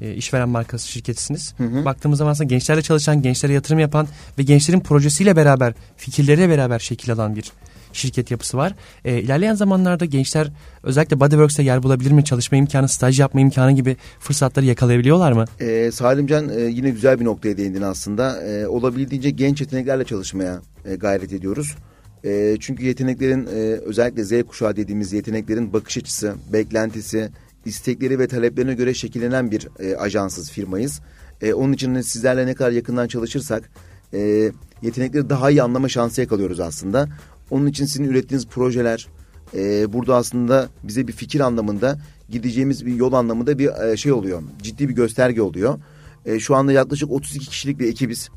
[0.00, 1.54] e, işveren markası şirketisiniz.
[1.56, 1.84] Hı hı.
[1.84, 7.12] Baktığımız zaman aslında gençlerle çalışan, gençlere yatırım yapan ve gençlerin projesiyle beraber, fikirleriyle beraber şekil
[7.12, 7.52] alan bir
[7.92, 8.74] şirket yapısı var.
[9.04, 12.24] E, ilerleyen zamanlarda gençler özellikle Bodyworks'te yer bulabilir mi?
[12.24, 15.44] Çalışma imkanı, staj yapma imkanı gibi fırsatları yakalayabiliyorlar mı?
[15.60, 18.42] E, Salimcan e, yine güzel bir noktaya değindin aslında.
[18.42, 21.76] E, olabildiğince genç yeteneklerle çalışmaya e, gayret ediyoruz.
[22.24, 27.30] E, çünkü yeteneklerin e, özellikle Z kuşağı dediğimiz yeteneklerin bakış açısı, beklentisi,
[27.64, 31.00] istekleri ve taleplerine göre şekillenen bir e, ajansız firmayız.
[31.42, 33.70] E, onun için sizlerle ne kadar yakından çalışırsak
[34.14, 34.50] e,
[34.82, 37.08] yetenekleri daha iyi anlama şansı yakalıyoruz aslında.
[37.50, 39.08] Onun için sizin ürettiğiniz projeler
[39.54, 44.42] e, burada aslında bize bir fikir anlamında gideceğimiz bir yol anlamında bir e, şey oluyor.
[44.62, 45.78] Ciddi bir gösterge oluyor.
[46.26, 48.28] E, şu anda yaklaşık 32 kişilik bir ekibiz.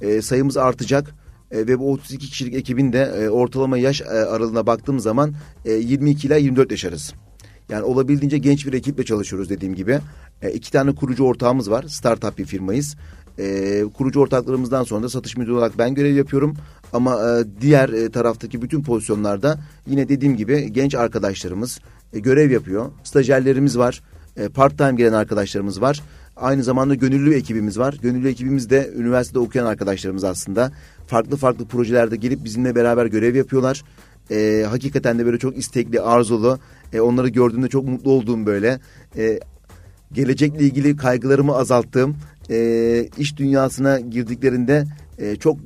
[0.00, 1.14] E, sayımız artacak.
[1.50, 5.72] E, ve bu 32 kişilik ekibin de e, ortalama yaş e, aralığına baktığım zaman e,
[5.72, 7.14] 22 ile 24 yaş arası.
[7.68, 9.98] Yani olabildiğince genç bir ekiple çalışıyoruz dediğim gibi.
[10.42, 11.82] E, iki tane kurucu ortağımız var.
[11.82, 12.96] Startup bir firmayız.
[13.38, 16.56] E, kurucu ortaklarımızdan sonra da satış müdürü olarak ben görev yapıyorum.
[16.92, 21.78] Ama e, diğer e, taraftaki bütün pozisyonlarda yine dediğim gibi genç arkadaşlarımız
[22.12, 22.90] e, görev yapıyor.
[23.04, 24.02] Stajyerlerimiz var.
[24.36, 26.02] E, part time gelen arkadaşlarımız var.
[26.36, 27.96] Aynı zamanda gönüllü ekibimiz var.
[28.02, 30.72] Gönüllü ekibimiz de üniversitede okuyan arkadaşlarımız aslında.
[31.06, 33.84] Farklı farklı projelerde gelip bizimle beraber görev yapıyorlar.
[34.30, 36.58] E, hakikaten de böyle çok istekli, arzulu.
[36.92, 38.80] E, onları gördüğümde çok mutlu olduğum böyle.
[39.16, 39.40] E,
[40.12, 42.16] gelecekle ilgili kaygılarımı azalttığım,
[42.50, 44.84] e, iş dünyasına girdiklerinde
[45.18, 45.56] e, çok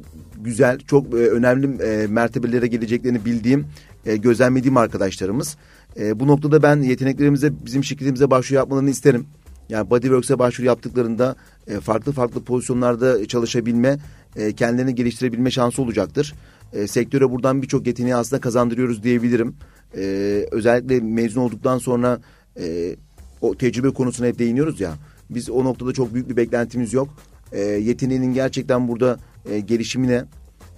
[0.45, 3.67] güzel, çok e, önemli e, mertebelere geleceklerini bildiğim,
[4.07, 5.57] e, gözlemlediğim arkadaşlarımız.
[6.01, 9.27] E, bu noktada ben yeteneklerimize, bizim şirketimize başvuru yapmalarını isterim.
[9.69, 11.37] Yani Bodyworks'e başvuru yaptıklarında
[11.69, 13.99] e, farklı farklı pozisyonlarda çalışabilme,
[14.37, 16.35] e, kendilerini geliştirebilme şansı olacaktır.
[16.73, 19.55] E, sektöre buradan birçok yeteneği aslında kazandırıyoruz diyebilirim.
[19.97, 20.03] E,
[20.51, 22.21] özellikle mezun olduktan sonra
[22.61, 22.97] e,
[23.41, 24.95] o tecrübe konusuna hep değiniyoruz ya.
[25.31, 27.09] Biz o noktada çok büyük bir beklentimiz yok.
[27.53, 29.19] E, yeteneğinin gerçekten burada
[29.51, 30.25] e, gelişimine,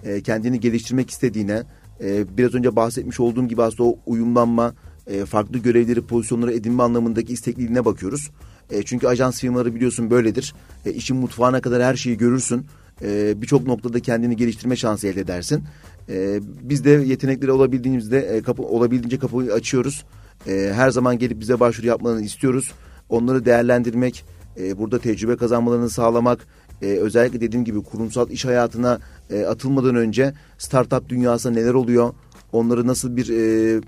[0.03, 1.63] e, kendini geliştirmek istediğine,
[2.01, 4.73] e, biraz önce bahsetmiş olduğum gibi aslında o uyumlanma,
[5.07, 8.31] e, farklı görevleri, pozisyonları edinme anlamındaki istekliliğine bakıyoruz.
[8.71, 10.53] E, çünkü ajans firmaları biliyorsun böyledir.
[10.85, 12.65] E, işin mutfağına kadar her şeyi görürsün.
[13.01, 15.63] E, Birçok noktada kendini geliştirme şansı elde edersin.
[16.09, 20.05] E, biz de yetenekleri olabildiğimizde e, kapı, olabildiğince kapıyı açıyoruz.
[20.47, 22.71] E, her zaman gelip bize başvuru yapmalarını istiyoruz.
[23.09, 24.25] Onları değerlendirmek,
[24.57, 26.47] e, burada tecrübe kazanmalarını sağlamak,
[26.81, 32.13] e, özellikle dediğim gibi kurumsal iş hayatına e, atılmadan önce startup dünyasında neler oluyor,
[32.51, 33.81] onları nasıl bir e,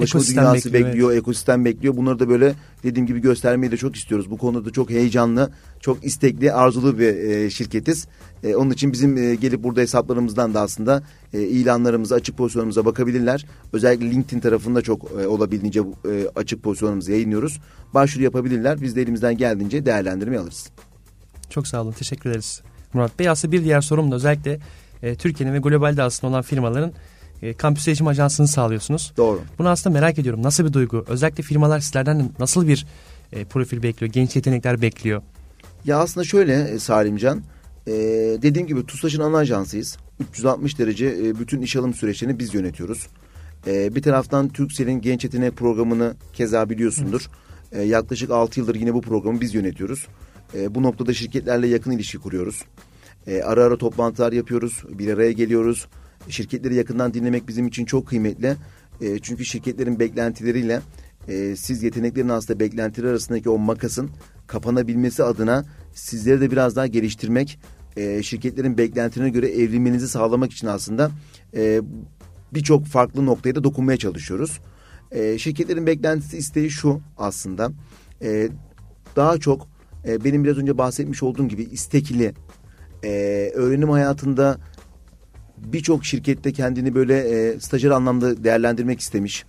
[0.00, 1.20] çalışma ekosistem dünyası bekliyor, bekliyor evet.
[1.20, 1.96] ekosistem bekliyor.
[1.96, 4.30] Bunları da böyle dediğim gibi göstermeyi de çok istiyoruz.
[4.30, 8.06] Bu konuda da çok heyecanlı, çok istekli, arzulu bir e, şirketiz.
[8.44, 11.02] E, onun için bizim e, gelip burada hesaplarımızdan da aslında
[11.32, 13.46] e, ilanlarımıza, açık pozisyonumuza bakabilirler.
[13.72, 17.60] Özellikle LinkedIn tarafında çok e, olabildiğince e, açık pozisyonumuzu yayınlıyoruz.
[17.94, 18.80] Başvuru yapabilirler.
[18.80, 20.70] Biz de elimizden geldiğince değerlendirme alırız.
[21.50, 21.92] Çok sağ olun.
[21.92, 22.62] Teşekkür ederiz.
[22.94, 24.60] Murat Bey aslında bir diğer sorum da özellikle
[25.02, 26.92] e, Türkiye'nin ve globalde aslında olan firmaların
[27.42, 29.12] e, kampüs eğitim ajansını sağlıyorsunuz.
[29.16, 29.40] Doğru.
[29.58, 30.42] Bunu aslında merak ediyorum.
[30.42, 31.04] Nasıl bir duygu?
[31.08, 32.86] Özellikle firmalar sizlerden nasıl bir
[33.32, 34.12] e, profil bekliyor?
[34.12, 35.22] Genç yetenekler bekliyor?
[35.84, 37.42] Ya aslında şöyle e, Salimcan.
[37.86, 37.92] E,
[38.42, 39.96] dediğim gibi TUSAŞ'ın ana ajansıyız.
[40.20, 43.06] 360 derece e, bütün iş alım süreçlerini biz yönetiyoruz.
[43.66, 47.30] E, bir taraftan Türksel'in genç yetenek programını keza biliyorsundur.
[47.72, 50.06] E, yaklaşık 6 yıldır yine bu programı biz yönetiyoruz.
[50.54, 52.64] E, bu noktada şirketlerle yakın ilişki kuruyoruz.
[53.26, 54.82] E, ara ara toplantılar yapıyoruz.
[54.88, 55.86] Bir araya geliyoruz.
[56.28, 58.56] Şirketleri yakından dinlemek bizim için çok kıymetli.
[59.00, 60.80] E, çünkü şirketlerin beklentileriyle
[61.28, 64.10] e, siz yeteneklerin aslında beklentileri arasındaki o makasın
[64.46, 67.58] kapanabilmesi adına sizleri de biraz daha geliştirmek,
[67.96, 71.10] e, şirketlerin beklentilerine göre evrilmenizi sağlamak için aslında
[71.54, 71.80] e,
[72.54, 74.60] birçok farklı noktaya da dokunmaya çalışıyoruz.
[75.10, 77.72] E, şirketlerin beklentisi isteği şu aslında.
[78.22, 78.48] E,
[79.16, 79.68] daha çok
[80.06, 82.34] e, benim biraz önce bahsetmiş olduğum gibi istekli,
[83.04, 83.08] e,
[83.54, 84.58] öğrenim hayatında
[85.64, 89.44] birçok şirkette kendini böyle e, stajyer anlamda değerlendirmek istemiş.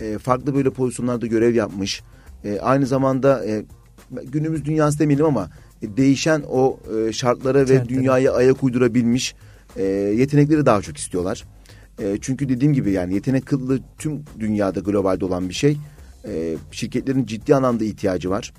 [0.00, 2.02] E, farklı böyle pozisyonlarda görev yapmış.
[2.44, 3.64] E, aynı zamanda e,
[4.24, 5.50] günümüz dünyası demeyelim ama
[5.82, 9.34] e, değişen o e, şartlara ve evet, dünyaya ayak uydurabilmiş
[9.76, 9.82] e,
[10.16, 11.44] yetenekleri daha çok istiyorlar.
[11.98, 15.78] E, çünkü dediğim gibi yani yetenek kıllı tüm dünyada globalde olan bir şey.
[16.28, 18.52] E, şirketlerin ciddi anlamda ihtiyacı var.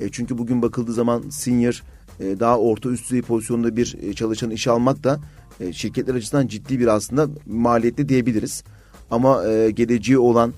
[0.00, 1.82] E, çünkü bugün bakıldığı zaman senior
[2.20, 5.20] e, daha orta üst düzey pozisyonda bir e, çalışan işe almak da
[5.60, 8.64] e, şirketler açısından ciddi bir aslında maliyetli diyebiliriz.
[9.10, 10.52] Ama e, geleceği olan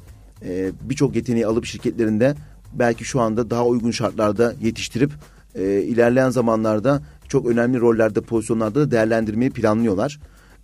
[0.44, 2.34] e, birçok yeteneği alıp şirketlerinde
[2.72, 5.10] belki şu anda daha uygun şartlarda yetiştirip
[5.54, 10.20] e, ilerleyen zamanlarda çok önemli rollerde pozisyonlarda da değerlendirmeyi planlıyorlar.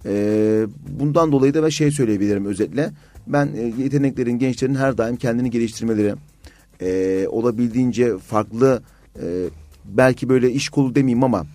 [0.07, 0.67] E,
[1.01, 2.91] bundan dolayı da ben şey söyleyebilirim özetle.
[3.27, 6.15] Ben e, yeteneklerin, gençlerin her daim kendini geliştirmeleri,
[6.83, 8.83] e, olabildiğince farklı
[9.23, 9.25] e,
[9.85, 11.47] belki böyle iş kolu demeyeyim ama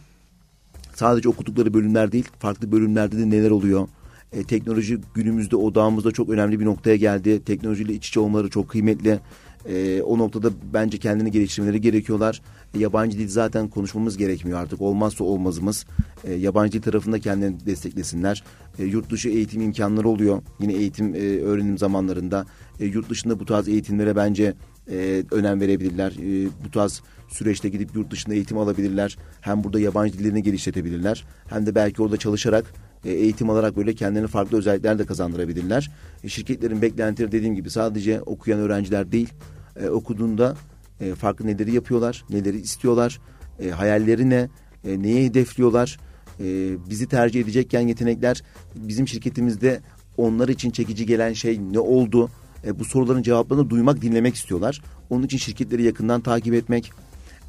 [0.96, 3.88] sadece okudukları bölümler değil farklı bölümlerde de neler oluyor.
[4.34, 7.44] E, teknoloji günümüzde odağımızda çok önemli bir noktaya geldi.
[7.44, 9.20] Teknolojiyle iç içe olmaları çok kıymetli.
[9.66, 12.42] E, o noktada bence kendini geliştirmeleri gerekiyorlar.
[12.76, 14.82] E, yabancı dil zaten konuşmamız gerekmiyor artık.
[14.82, 15.86] Olmazsa olmazımız.
[16.24, 18.44] E, yabancı dil tarafında kendini desteklesinler.
[18.80, 20.42] E, yurt dışı eğitim imkanları oluyor.
[20.60, 22.46] Yine eğitim e, öğrenim zamanlarında.
[22.80, 24.54] E, yurt dışında bu tarz eğitimlere bence
[24.92, 26.12] e, önem verebilirler.
[26.12, 29.18] E, bu tarz süreçte gidip yurt dışında eğitim alabilirler.
[29.42, 31.26] Hem burada yabancı dillerini geliştirebilirler.
[31.50, 32.66] Hem de belki orada çalışarak
[33.06, 35.92] e, eğitim alarak böyle kendilerine farklı özellikler de kazandırabilirler.
[36.24, 39.34] E, şirketlerin beklentileri dediğim gibi sadece okuyan öğrenciler değil.
[39.76, 40.56] E, okuduğunda
[41.02, 43.22] e, farklı neleri yapıyorlar, neleri istiyorlar,
[43.60, 44.50] e, hayalleri ne,
[44.86, 46.00] e, neye hedefliyorlar.
[46.40, 46.46] E,
[46.90, 48.44] bizi tercih edecekken yetenekler
[48.76, 49.82] bizim şirketimizde
[50.18, 52.30] onlar için çekici gelen şey ne oldu?
[52.68, 54.82] E, bu soruların cevaplarını duymak, dinlemek istiyorlar.
[55.10, 56.92] Onun için şirketleri yakından takip etmek,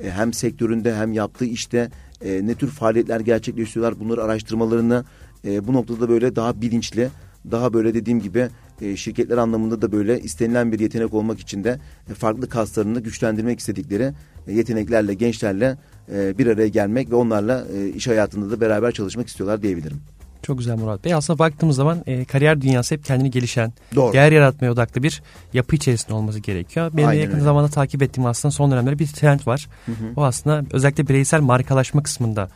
[0.02, 1.90] e, hem sektöründe hem yaptığı işte
[2.24, 5.04] e, ne tür faaliyetler gerçekleştiriyorlar bunları araştırmalarını
[5.44, 7.08] e, bu noktada böyle daha bilinçli,
[7.50, 8.48] daha böyle dediğim gibi
[8.80, 11.78] e, şirketler anlamında da böyle istenilen bir yetenek olmak için de
[12.10, 14.12] e, farklı kaslarını güçlendirmek istedikleri
[14.46, 15.78] e, yeteneklerle, gençlerle
[16.12, 20.00] e, bir araya gelmek ve onlarla e, iş hayatında da beraber çalışmak istiyorlar diyebilirim.
[20.42, 21.14] Çok güzel Murat Bey.
[21.14, 24.12] Aslında baktığımız zaman e, kariyer dünyası hep kendini gelişen, Doğru.
[24.12, 25.22] değer yaratmaya odaklı bir
[25.52, 26.90] yapı içerisinde olması gerekiyor.
[26.94, 27.44] Benim Aynen yakın öyle.
[27.44, 29.68] zamanda takip ettiğim aslında son dönemlerde bir trend var.
[30.16, 32.48] O aslında özellikle bireysel markalaşma kısmında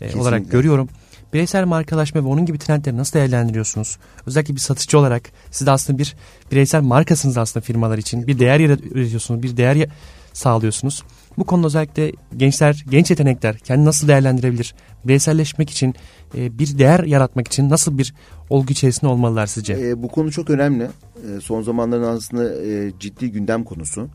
[0.00, 0.88] e, olarak görüyorum.
[1.32, 3.98] Bireysel markalaşma ve onun gibi trendleri nasıl değerlendiriyorsunuz?
[4.26, 6.16] Özellikle bir satıcı olarak siz de aslında bir
[6.52, 8.26] bireysel markasınız aslında firmalar için.
[8.26, 9.88] Bir değer üretiyorsunuz, bir değer
[10.32, 11.02] sağlıyorsunuz.
[11.38, 14.74] Bu konuda özellikle gençler, genç yetenekler kendini nasıl değerlendirebilir?
[15.04, 15.94] Bireyselleşmek için,
[16.36, 18.14] e, bir değer yaratmak için nasıl bir
[18.50, 19.72] olgu içerisinde olmalılar sizce?
[19.72, 20.84] E, bu konu çok önemli.
[20.84, 24.08] E, son zamanların aslında e, ciddi gündem konusu.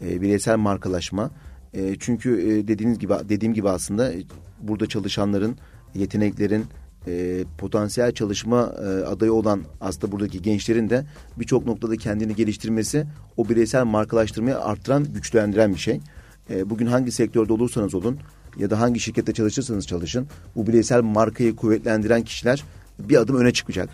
[0.00, 1.30] Bireysel markalaşma.
[1.98, 2.30] Çünkü
[2.68, 4.12] dediğiniz gibi dediğim gibi aslında
[4.60, 5.56] burada çalışanların,
[5.94, 6.64] yeteneklerin,
[7.58, 8.58] potansiyel çalışma
[9.06, 11.04] adayı olan aslında buradaki gençlerin de
[11.36, 16.00] birçok noktada kendini geliştirmesi o bireysel markalaştırmayı arttıran, güçlendiren bir şey.
[16.50, 18.18] E, bugün hangi sektörde olursanız olun
[18.58, 22.64] ya da hangi şirkette çalışırsanız çalışın bu bireysel markayı kuvvetlendiren kişiler
[22.98, 23.88] bir adım öne çıkacak.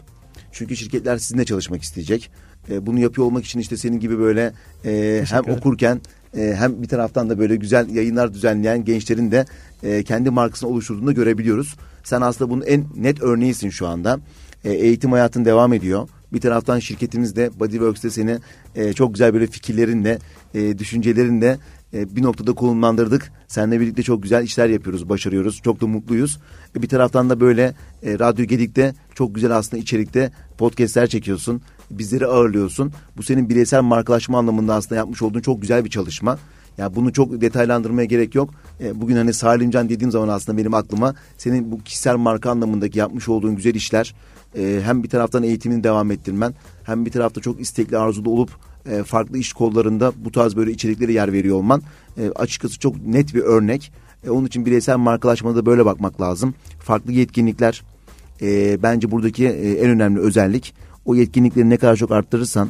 [0.52, 2.30] Çünkü şirketler sizinle çalışmak isteyecek.
[2.70, 4.52] E, bunu yapıyor olmak için işte senin gibi böyle
[4.84, 6.00] e, hem okurken
[6.36, 9.44] e, hem bir taraftan da böyle güzel yayınlar düzenleyen gençlerin de
[9.82, 11.76] e, kendi markasını oluşturduğunu da görebiliyoruz.
[12.04, 14.20] Sen aslında bunun en net örneğisin şu anda.
[14.64, 16.08] E, eğitim hayatın devam ediyor.
[16.32, 18.38] Bir taraftan şirketimizde Bodyworks'te seni
[18.74, 20.18] e, çok güzel böyle fikirlerinle,
[20.54, 21.58] e, düşüncelerinle
[21.94, 23.32] e, bir noktada konumlandırdık.
[23.48, 25.60] Seninle birlikte çok güzel işler yapıyoruz, başarıyoruz.
[25.64, 26.38] Çok da mutluyuz.
[26.76, 31.62] E, bir taraftan da böyle e, Radyo Gedik'te çok güzel aslında içerikte podcastler çekiyorsun.
[31.90, 32.92] Bizleri ağırlıyorsun.
[33.16, 36.38] Bu senin bireysel markalaşma anlamında aslında yapmış olduğun çok güzel bir çalışma.
[36.78, 38.50] Ya bunu çok detaylandırmaya gerek yok.
[38.94, 43.56] Bugün hani Salimcan dediğim zaman aslında benim aklıma senin bu kişisel marka anlamındaki yapmış olduğun
[43.56, 44.14] güzel işler
[44.56, 48.50] hem bir taraftan eğitimini devam ettirmen hem bir tarafta çok istekli arzulu olup
[48.90, 51.82] e, farklı iş kollarında bu tarz böyle içeriklere yer veriyor olman
[52.18, 53.92] e, açıkçası çok net bir örnek.
[54.26, 56.54] E, onun için bireysel markalaşmada da böyle bakmak lazım.
[56.78, 57.82] Farklı yetkinlikler
[58.42, 60.74] e, bence buradaki e, en önemli özellik.
[61.04, 62.68] O yetkinlikleri ne kadar çok arttırırsan,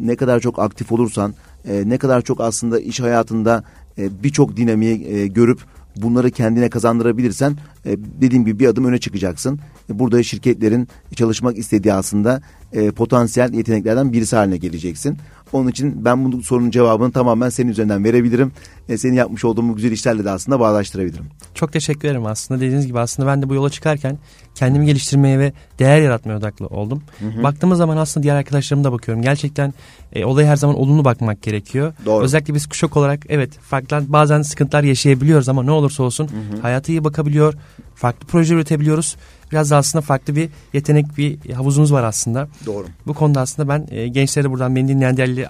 [0.00, 1.34] ne kadar çok aktif olursan,
[1.68, 3.64] e, ne kadar çok aslında iş hayatında
[3.98, 5.60] e, birçok dinamiği e, görüp
[5.96, 9.60] bunları kendine kazandırabilirsen e, dediğim gibi bir adım öne çıkacaksın.
[9.90, 15.18] E, burada şirketlerin çalışmak istediği aslında e, potansiyel yeteneklerden birisi haline geleceksin.
[15.52, 18.52] Onun için ben bu sorunun cevabını tamamen senin üzerinden verebilirim.
[18.88, 21.24] E, senin yapmış olduğum bu güzel işlerle de aslında bağdaştırabilirim.
[21.54, 22.60] Çok teşekkür ederim aslında.
[22.60, 24.18] Dediğiniz gibi aslında ben de bu yola çıkarken
[24.54, 27.02] kendimi geliştirmeye ve değer yaratmaya odaklı oldum.
[27.42, 29.22] Baktığımız zaman aslında diğer arkadaşlarıma da bakıyorum.
[29.22, 29.74] Gerçekten
[30.12, 31.92] e, olaya her zaman olumlu bakmak gerekiyor.
[32.06, 32.24] Doğru.
[32.24, 36.30] Özellikle biz kuşak olarak evet farklı bazen sıkıntılar yaşayabiliyoruz ama ne olursa olsun
[36.62, 37.54] hayata iyi bakabiliyor.
[37.94, 39.16] Farklı proje üretebiliyoruz.
[39.52, 42.48] Biraz da aslında farklı bir yetenek bir havuzumuz var aslında.
[42.66, 42.86] Doğru.
[43.06, 45.46] Bu konuda aslında ben e, gençlere buradan beni dinleyen değerli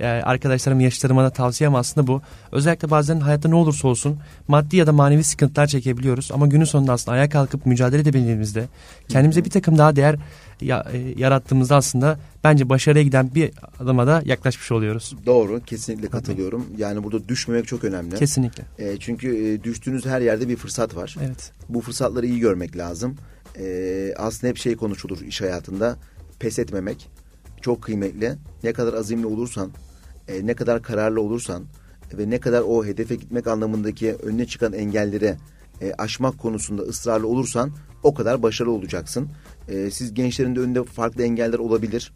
[0.00, 2.22] e, arkadaşlarım, yaşlarıma da tavsiyem aslında bu.
[2.52, 6.30] Özellikle bazen hayatta ne olursa olsun maddi ya da manevi sıkıntılar çekebiliyoruz.
[6.32, 8.68] Ama günün sonunda aslında ayağa kalkıp mücadele edebildiğimizde
[9.08, 10.16] kendimize bir takım daha değer
[10.60, 15.16] ya, e, yarattığımızda aslında bence başarıya giden bir adıma da yaklaşmış oluyoruz.
[15.26, 15.60] Doğru.
[15.66, 16.66] Kesinlikle katılıyorum.
[16.76, 18.14] Yani burada düşmemek çok önemli.
[18.16, 18.64] Kesinlikle.
[18.78, 21.16] E, çünkü e, düştüğünüz her yerde bir fırsat var.
[21.26, 21.52] Evet.
[21.68, 23.16] Bu fırsatları iyi görmek lazım.
[23.58, 25.96] E, aslında hep şey konuşulur iş hayatında.
[26.38, 27.10] Pes etmemek
[27.60, 28.34] çok kıymetli.
[28.64, 29.70] Ne kadar azimli olursan,
[30.28, 31.64] e, ne kadar kararlı olursan
[32.12, 35.36] ve ne kadar o hedefe gitmek anlamındaki önüne çıkan engelleri
[35.80, 37.70] e, aşmak konusunda ısrarlı olursan
[38.02, 39.28] o kadar başarılı olacaksın.
[39.68, 42.12] E, siz gençlerin de önünde farklı engeller olabilir.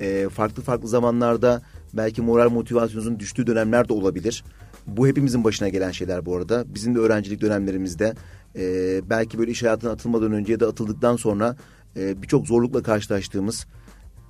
[0.00, 1.62] E, farklı farklı zamanlarda
[1.94, 4.44] belki moral motivasyonunuzun düştüğü dönemler de olabilir.
[4.86, 6.64] Bu hepimizin başına gelen şeyler bu arada.
[6.74, 8.14] Bizim de öğrencilik dönemlerimizde
[8.56, 11.56] e, belki böyle iş hayatına atılmadan önce ya da atıldıktan sonra
[11.96, 13.66] e, birçok zorlukla karşılaştığımız,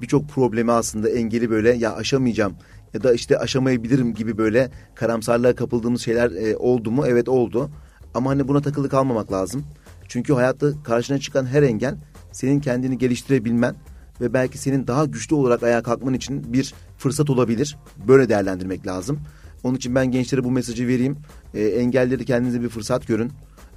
[0.00, 2.56] birçok problemi aslında engeli böyle ya aşamayacağım
[2.94, 7.04] ya da işte aşamayabilirim gibi böyle karamsarlığa kapıldığımız şeyler e, oldu mu?
[7.06, 7.70] Evet oldu.
[8.14, 9.64] Ama hani buna takılı kalmamak lazım.
[10.08, 11.96] Çünkü hayatta karşına çıkan her engel
[12.32, 13.74] senin kendini geliştirebilmen
[14.20, 17.76] ve belki senin daha güçlü olarak ayağa kalkman için bir fırsat olabilir.
[18.08, 19.20] Böyle değerlendirmek lazım.
[19.64, 21.16] Onun için ben gençlere bu mesajı vereyim.
[21.54, 23.32] E, engelleri kendinize bir fırsat görün.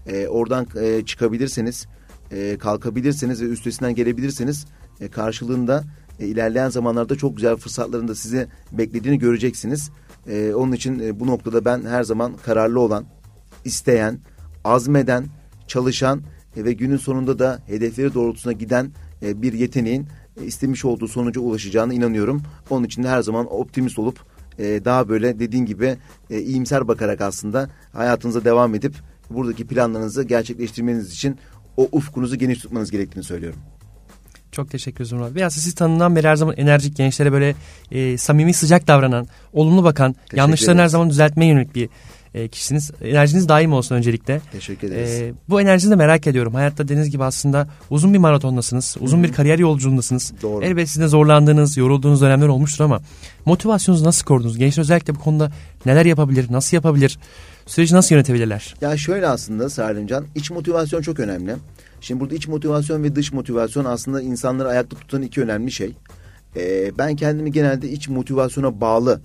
[0.08, 1.88] E, oradan e, çıkabilirseniz,
[2.32, 4.66] e, kalkabilirseniz ve üstesinden gelebilirseniz
[5.02, 5.84] e, karşılığında
[6.20, 9.90] e, ilerleyen zamanlarda çok güzel fırsatların da sizi beklediğini göreceksiniz.
[10.28, 13.06] E, onun için e, bu noktada ben her zaman kararlı olan,
[13.66, 14.20] isteyen,
[14.64, 15.26] azmeden,
[15.68, 16.22] çalışan
[16.56, 20.08] e, ve günün sonunda da hedefleri doğrultusuna giden e, bir yeteneğin
[20.42, 22.42] e, istemiş olduğu sonuca ulaşacağına inanıyorum.
[22.70, 24.20] Onun için de her zaman optimist olup
[24.60, 25.98] e, daha böyle dediğin gibi
[26.30, 28.96] e, iyimser bakarak aslında hayatınıza devam edip
[29.30, 31.38] buradaki planlarınızı gerçekleştirmeniz için
[31.78, 33.60] o ufkunuzu geniş tutmanız gerektiğini söylüyorum.
[34.52, 35.36] Çok teşekkür ederim Murat.
[35.36, 37.56] Biraz sizi tanınan beri her zaman enerjik gençlere böyle
[37.92, 40.84] e, samimi sıcak davranan, olumlu bakan, teşekkür yanlışlarını ederiz.
[40.84, 41.90] her zaman düzeltmeye yönelik bir
[42.34, 42.92] e, kişisiniz.
[43.02, 44.42] Enerjiniz daim olsun öncelikle.
[44.52, 45.10] Teşekkür ederiz.
[45.10, 46.54] E, bu enerjinizi de merak ediyorum.
[46.54, 48.98] Hayatta dediğiniz gibi aslında uzun bir maratondasınız.
[49.00, 49.28] Uzun Hı-hı.
[49.28, 50.34] bir kariyer yolculuğundasınız.
[50.42, 50.66] Doğru.
[50.66, 53.02] Elbette sizin de zorlandığınız, yorulduğunuz dönemler olmuştur ama
[53.46, 54.58] motivasyonunuzu nasıl korudunuz?
[54.58, 55.52] Gençler özellikle bu konuda
[55.86, 57.20] neler yapabilir, nasıl yapabilir?
[57.66, 58.76] Süreci nasıl yönetebilirler?
[58.82, 61.56] Ya şöyle aslında Salimcan, iç motivasyon çok önemli.
[62.02, 65.94] Şimdi burada iç motivasyon ve dış motivasyon aslında insanları ayakta tutan iki önemli şey.
[66.56, 69.22] Ee, ben kendimi genelde iç motivasyona bağlı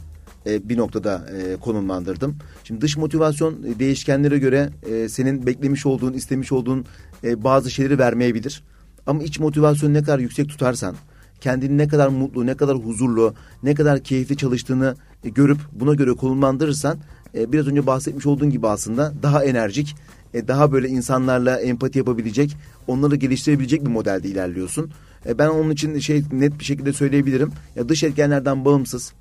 [0.46, 2.36] e, bir noktada e, konumlandırdım.
[2.64, 4.70] Şimdi dış motivasyon e, değişkenlere göre
[5.08, 6.84] senin beklemiş olduğun, istemiş olduğun
[7.24, 8.62] bazı şeyleri vermeyebilir.
[9.06, 10.96] Ama iç motivasyon ne kadar yüksek tutarsan,
[11.40, 16.98] kendini ne kadar mutlu, ne kadar huzurlu, ne kadar keyifli çalıştığını görüp buna göre konumlandırırsan
[17.34, 19.96] biraz önce bahsetmiş olduğun gibi aslında daha enerjik,
[20.34, 24.90] daha böyle insanlarla empati yapabilecek, onları geliştirebilecek bir modelde ilerliyorsun.
[25.38, 27.52] Ben onun için şey net bir şekilde söyleyebilirim.
[27.76, 29.12] Ya dış etkenlerden bağımsız,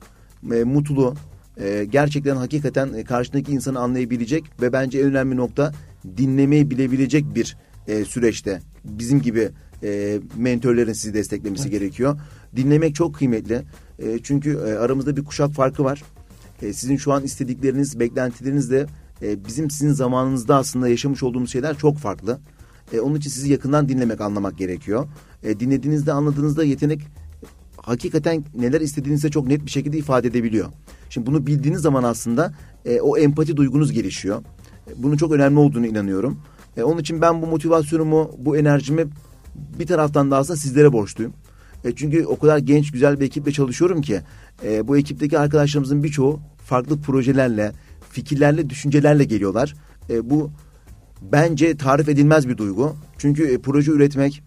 [0.52, 1.16] e, mutlu,
[1.58, 5.72] e, gerçekten hakikaten e, karşındaki insanı anlayabilecek ve bence en önemli nokta
[6.18, 9.50] dinlemeyi bilebilecek bir e, süreçte bizim gibi
[9.84, 11.80] e, mentörlerin sizi desteklemesi evet.
[11.80, 12.20] gerekiyor.
[12.56, 13.62] Dinlemek çok kıymetli.
[14.00, 16.04] E, çünkü e, aramızda bir kuşak farkı var.
[16.62, 18.86] E, sizin şu an istedikleriniz, beklentileriniz de
[19.22, 22.40] e, bizim sizin zamanınızda aslında yaşamış olduğumuz şeyler çok farklı.
[22.94, 25.08] E, onun için sizi yakından dinlemek, anlamak gerekiyor.
[25.44, 27.02] E, dinlediğinizde, anladığınızda yetenek
[27.84, 30.70] hakikaten neler istediğinizi çok net bir şekilde ifade edebiliyor.
[31.10, 32.54] Şimdi bunu bildiğiniz zaman aslında
[32.86, 34.44] e, o empati duygunuz gelişiyor.
[34.88, 36.40] E, bunun çok önemli olduğunu inanıyorum.
[36.78, 39.06] E, onun için ben bu motivasyonumu, bu enerjimi
[39.80, 41.34] bir taraftan da aslında sizlere borçluyum.
[41.86, 44.22] E, çünkü o kadar genç, güzel bir ekiple çalışıyorum ki
[44.64, 47.72] e, bu ekipteki arkadaşlarımızın birçoğu farklı projelerle,
[48.10, 49.76] fikirlerle, düşüncelerle geliyorlar.
[50.10, 50.52] E, bu
[51.32, 52.96] bence tarif edilmez bir duygu.
[53.18, 54.44] Çünkü e, proje üretmek,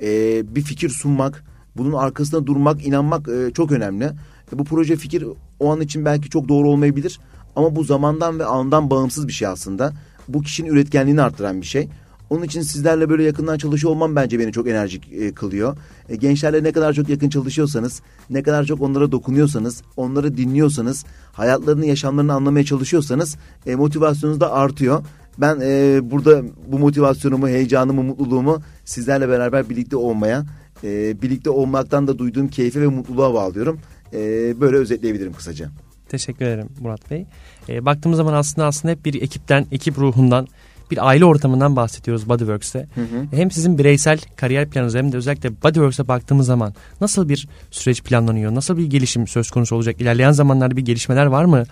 [0.00, 1.44] e, bir fikir sunmak,
[1.78, 4.04] bunun arkasında durmak, inanmak e, çok önemli.
[4.52, 5.24] E, bu proje fikir
[5.60, 7.20] o an için belki çok doğru olmayabilir.
[7.56, 9.92] Ama bu zamandan ve andan bağımsız bir şey aslında.
[10.28, 11.88] Bu kişinin üretkenliğini arttıran bir şey.
[12.30, 15.76] Onun için sizlerle böyle yakından çalışıyor olmam bence beni çok enerjik e, kılıyor.
[16.08, 21.86] E, gençlerle ne kadar çok yakın çalışıyorsanız, ne kadar çok onlara dokunuyorsanız, onları dinliyorsanız, hayatlarını,
[21.86, 23.36] yaşamlarını anlamaya çalışıyorsanız
[23.66, 25.04] e, motivasyonunuz da artıyor.
[25.38, 30.44] Ben e, burada bu motivasyonumu, heyecanımı, mutluluğumu sizlerle beraber birlikte olmaya,
[30.84, 33.80] e, birlikte olmaktan da duyduğum keyfe ve mutluluğa bağlıyorum.
[34.12, 34.20] E,
[34.60, 35.70] böyle özetleyebilirim kısaca.
[36.08, 37.26] Teşekkür ederim Murat Bey.
[37.68, 40.48] E, baktığımız zaman aslında aslında hep bir ekipten, ekip ruhundan,
[40.90, 42.88] bir aile ortamından bahsediyoruz Bodyworks'te.
[42.94, 43.36] Hı hı.
[43.36, 48.54] Hem sizin bireysel kariyer planınız hem de özellikle Bodyworks'e baktığımız zaman nasıl bir süreç planlanıyor?
[48.54, 50.00] Nasıl bir gelişim söz konusu olacak?
[50.00, 51.64] İlerleyen zamanlarda bir gelişmeler var mı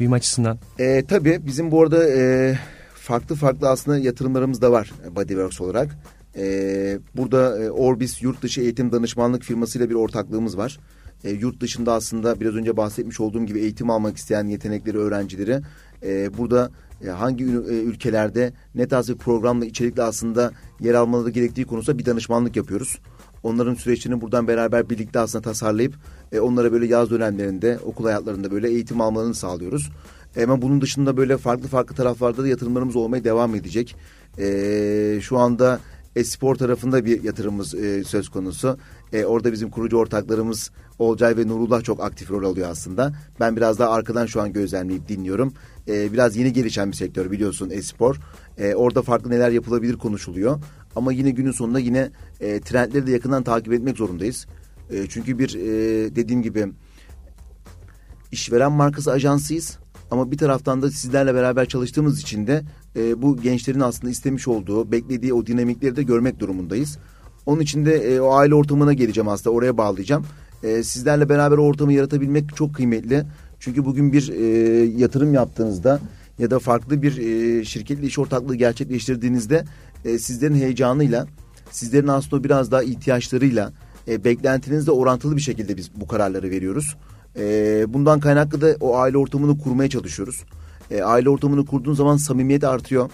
[0.00, 0.58] büyüme açısından?
[0.78, 2.54] E, tabii bizim bu arada e,
[2.94, 5.96] farklı farklı aslında yatırımlarımız da var Bodyworks olarak.
[6.36, 10.78] E, burada e, Orbis yurt dışı eğitim danışmanlık firmasıyla bir ortaklığımız var.
[11.24, 15.60] E, yurt dışında aslında biraz önce bahsetmiş olduğum gibi eğitim almak isteyen yetenekleri, öğrencileri
[16.02, 16.70] e, burada
[17.04, 17.48] e, hangi e,
[17.82, 22.98] ülkelerde ne tarz bir programla, içerikle aslında yer almaları gerektiği konusunda bir danışmanlık yapıyoruz.
[23.42, 25.94] Onların süreçlerini buradan beraber birlikte aslında tasarlayıp
[26.32, 29.90] e, onlara böyle yaz dönemlerinde, okul hayatlarında böyle eğitim almalarını sağlıyoruz.
[30.42, 33.96] Ama bunun dışında böyle farklı farklı taraflarda da yatırımlarımız olmaya devam edecek.
[34.38, 35.80] E, şu anda
[36.16, 38.78] espor tarafında bir yatırımımız e, söz konusu.
[39.12, 43.12] E, orada bizim kurucu ortaklarımız Olcay ve Nurullah çok aktif rol alıyor aslında.
[43.40, 45.52] Ben biraz daha arkadan şu an gözlemleyip dinliyorum.
[45.88, 48.16] E, biraz yeni gelişen bir sektör biliyorsun espor.
[48.58, 50.60] E, orada farklı neler yapılabilir konuşuluyor.
[50.96, 54.46] Ama yine günün sonunda yine e, trendleri de yakından takip etmek zorundayız.
[54.90, 56.72] E, çünkü bir e, dediğim gibi
[58.32, 59.78] işveren markası ajansıyız.
[60.12, 62.62] Ama bir taraftan da sizlerle beraber çalıştığımız için de
[62.96, 66.98] e, bu gençlerin aslında istemiş olduğu, beklediği o dinamikleri de görmek durumundayız.
[67.46, 70.26] Onun için de e, o aile ortamına geleceğim aslında oraya bağlayacağım.
[70.62, 73.24] E, sizlerle beraber o ortamı yaratabilmek çok kıymetli.
[73.60, 74.44] Çünkü bugün bir e,
[74.84, 76.00] yatırım yaptığınızda
[76.38, 79.64] ya da farklı bir e, şirketle iş ortaklığı gerçekleştirdiğinizde
[80.04, 81.26] e, sizlerin heyecanıyla,
[81.70, 83.72] sizlerin aslında biraz daha ihtiyaçlarıyla,
[84.08, 86.96] e, beklentinizle orantılı bir şekilde biz bu kararları veriyoruz.
[87.36, 90.44] E, bundan kaynaklı da o aile ortamını kurmaya çalışıyoruz.
[90.90, 93.10] E, aile ortamını kurduğun zaman samimiyet artıyor.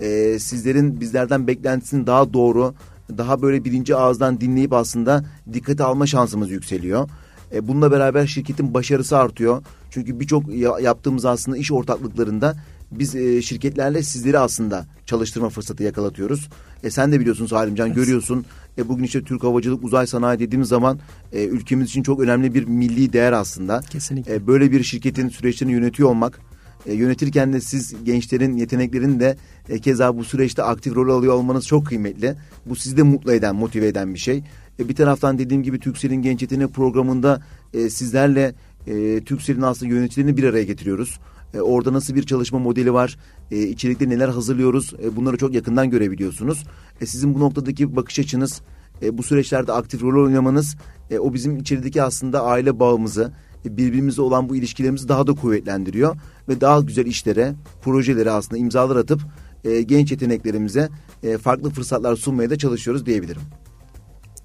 [0.00, 2.74] E, sizlerin bizlerden beklentisinin daha doğru,
[3.18, 7.08] daha böyle birinci ağızdan dinleyip aslında dikkate alma şansımız yükseliyor.
[7.54, 9.62] E, bununla beraber şirketin başarısı artıyor.
[9.90, 12.56] Çünkü birçok yaptığımız aslında iş ortaklıklarında
[12.90, 16.48] biz e, şirketlerle sizleri aslında çalıştırma fırsatı yakalatıyoruz.
[16.82, 17.96] E, sen de biliyorsun Salimcan evet.
[17.96, 18.44] görüyorsun
[18.80, 20.98] E, bugün işte Türk Havacılık Uzay Sanayi dediğimiz zaman
[21.32, 23.80] e, ülkemiz için çok önemli bir milli değer aslında.
[23.80, 24.34] Kesinlikle.
[24.34, 26.40] E, böyle bir şirketin süreçlerini yönetiyor olmak,
[26.86, 29.36] e, yönetirken de siz gençlerin yeteneklerini de
[29.68, 32.34] e, keza bu süreçte aktif rol alıyor olmanız çok kıymetli.
[32.66, 34.42] Bu sizi de mutlu eden, motive eden bir şey.
[34.78, 37.42] E, bir taraftan dediğim gibi Türksel'in Genç Yetenek Programı'nda
[37.74, 38.54] e, sizlerle
[38.90, 41.20] e, Türksel'in aslında yöneticilerini bir araya getiriyoruz.
[41.54, 43.18] E, orada nasıl bir çalışma modeli var,
[43.50, 46.64] e, içerikte neler hazırlıyoruz e, bunları çok yakından görebiliyorsunuz.
[47.00, 48.60] E, sizin bu noktadaki bakış açınız,
[49.02, 50.76] e, bu süreçlerde aktif rol oynamanız
[51.10, 53.32] e, o bizim içerideki aslında aile bağımızı,
[53.64, 56.16] e, birbirimizle olan bu ilişkilerimizi daha da kuvvetlendiriyor
[56.48, 59.20] ve daha güzel işlere, projelere aslında imzalar atıp
[59.64, 60.88] e, genç yeteneklerimize
[61.22, 63.42] e, farklı fırsatlar sunmaya da çalışıyoruz diyebilirim.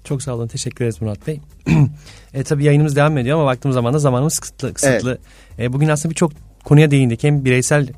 [0.06, 0.48] Çok sağ olun.
[0.48, 1.40] Teşekkür ederiz Murat Bey.
[2.34, 4.74] e, tabii yayınımız devam ediyor ama baktığımız zaman da zamanımız kısıtlı.
[4.74, 5.18] kısıtlı.
[5.58, 5.70] Evet.
[5.70, 6.32] E, bugün aslında birçok
[6.64, 7.24] konuya değindik.
[7.24, 7.88] Hem bireysel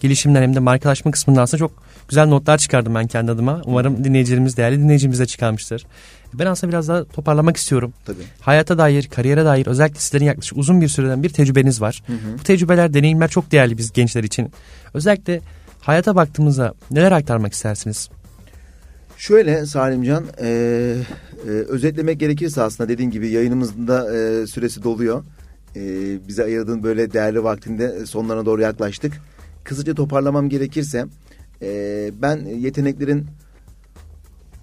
[0.00, 3.62] gelişimden hem de markalaşma kısmından aslında çok güzel notlar çıkardım ben kendi adıma.
[3.64, 5.86] Umarım dinleyicilerimiz, değerli dinleyicimiz de çıkarmıştır.
[6.34, 7.92] Ben aslında biraz daha toparlamak istiyorum.
[8.04, 8.22] Tabii.
[8.40, 12.02] Hayata dair, kariyere dair özellikle sizlerin yaklaşık uzun bir süreden bir tecrübeniz var.
[12.06, 12.38] Hı hı.
[12.38, 14.52] Bu tecrübeler, deneyimler çok değerli biz gençler için.
[14.94, 15.40] Özellikle
[15.80, 18.08] hayata baktığımızda neler aktarmak istersiniz?
[19.16, 20.48] Şöyle Salimcan, e,
[21.46, 25.24] e, özetlemek gerekirse aslında dediğin gibi yayınımızın da e, süresi doluyor.
[25.76, 25.80] E,
[26.28, 29.12] bize ayırdığın böyle değerli vaktinde sonlarına doğru yaklaştık.
[29.64, 31.06] Kısaca toparlamam gerekirse
[31.62, 33.26] e, ben yeteneklerin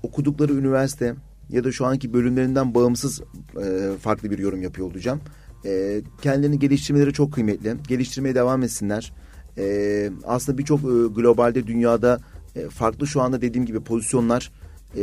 [0.04, 1.16] okudukları üniversite
[1.49, 3.22] ya da şu anki bölümlerinden bağımsız
[3.64, 5.22] e, farklı bir yorum yapıyor olacağım.
[5.66, 7.76] E, kendilerini geliştirmeleri çok kıymetli.
[7.88, 9.14] Geliştirmeye devam etsinler.
[9.58, 12.20] E, aslında birçok e, globalde dünyada
[12.56, 14.51] e, farklı şu anda dediğim gibi pozisyonlar
[14.95, 15.01] e,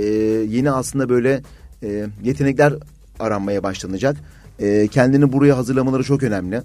[0.48, 1.42] yeni aslında böyle
[1.82, 2.74] e, yetenekler
[3.18, 4.16] aranmaya başlanacak.
[4.90, 6.62] Kendini buraya hazırlamaları çok önemli.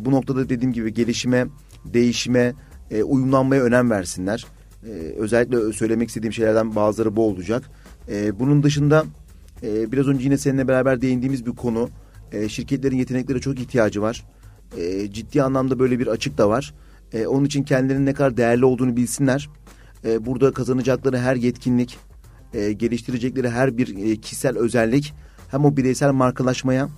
[0.00, 1.46] Bu noktada dediğim gibi gelişime,
[1.84, 2.54] değişime,
[3.04, 4.46] uyumlanmaya önem versinler.
[5.16, 7.70] Özellikle söylemek istediğim şeylerden bazıları bu olacak.
[8.34, 9.04] Bunun dışında
[9.62, 11.90] biraz önce yine seninle beraber değindiğimiz bir konu.
[12.48, 14.24] Şirketlerin yeteneklere çok ihtiyacı var.
[15.12, 16.74] Ciddi anlamda böyle bir açık da var.
[17.26, 19.48] Onun için kendilerinin ne kadar değerli olduğunu bilsinler.
[20.04, 21.98] E, burada kazanacakları her yetkinlik,
[22.54, 25.14] e, geliştirecekleri her bir e, kişisel özellik
[25.50, 26.88] hem o bireysel markalaşmaya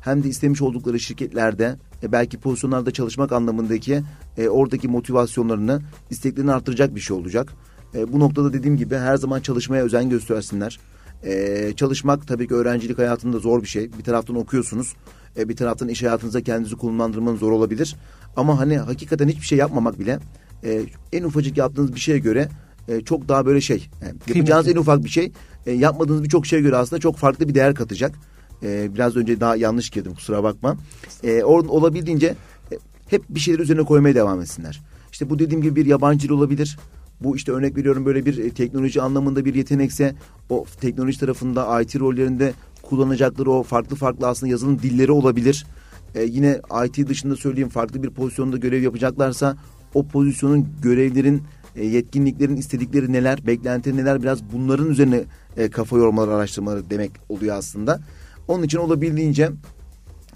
[0.00, 4.02] hem de istemiş oldukları şirketlerde e, belki pozisyonlarda çalışmak anlamındaki
[4.38, 7.52] e, oradaki motivasyonlarını, isteklerini artıracak bir şey olacak.
[7.94, 10.80] E, bu noktada dediğim gibi her zaman çalışmaya özen göstersinler.
[11.24, 13.92] E, çalışmak tabii ki öğrencilik hayatında zor bir şey.
[13.98, 14.94] Bir taraftan okuyorsunuz,
[15.36, 17.96] e, bir taraftan iş hayatınızda kendinizi konumlandırmanız zor olabilir.
[18.36, 20.18] Ama hani hakikaten hiçbir şey yapmamak bile
[20.64, 22.48] e, en ufacık yaptığınız bir şeye göre
[22.88, 23.88] e, çok daha böyle şey.
[24.02, 25.32] Yani yapacağınız en ufak bir şey
[25.66, 28.14] e, yapmadığınız birçok şeye göre aslında çok farklı bir değer katacak.
[28.62, 30.76] E, biraz önce daha yanlış girdim kusura bakma.
[31.24, 32.34] E, or, olabildiğince
[32.72, 32.74] e,
[33.08, 34.82] hep bir şeyler üzerine koymaya devam etsinler.
[35.12, 36.78] İşte bu dediğim gibi bir yabancı dil olabilir.
[37.20, 40.14] Bu işte örnek veriyorum böyle bir e, teknoloji anlamında bir yetenekse
[40.50, 42.52] o teknoloji tarafında IT rollerinde
[42.82, 45.66] kullanacakları o farklı farklı aslında yazılım dilleri olabilir.
[46.14, 49.56] Ee, yine IT dışında söyleyeyim farklı bir pozisyonda görev yapacaklarsa
[49.94, 51.42] o pozisyonun görevlerin
[51.76, 55.24] e, yetkinliklerin istedikleri neler, beklenti neler biraz bunların üzerine
[55.56, 58.00] e, kafa yormaları, araştırmaları demek oluyor aslında.
[58.48, 59.50] Onun için olabildiğince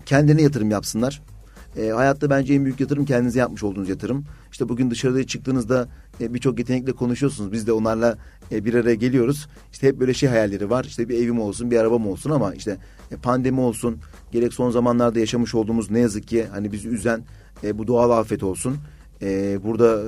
[0.07, 1.23] kendine yatırım yapsınlar.
[1.77, 4.25] E, hayatta bence en büyük yatırım kendinize yapmış olduğunuz yatırım.
[4.53, 5.89] İşte bugün dışarıda çıktığınızda
[6.21, 7.53] e, birçok yetenekle konuşuyorsunuz.
[7.53, 8.19] Biz de onlarla
[8.53, 9.49] e, bir araya geliyoruz.
[9.73, 10.85] İşte hep böyle şey hayalleri var.
[10.85, 12.77] İşte bir evim olsun, bir arabam olsun ama işte
[13.11, 13.97] e, pandemi olsun,
[14.33, 17.25] gerek son zamanlarda yaşamış olduğumuz ne yazık ki hani bizi üzen
[17.65, 18.77] e, bu doğal afet olsun.
[19.23, 20.05] E, burada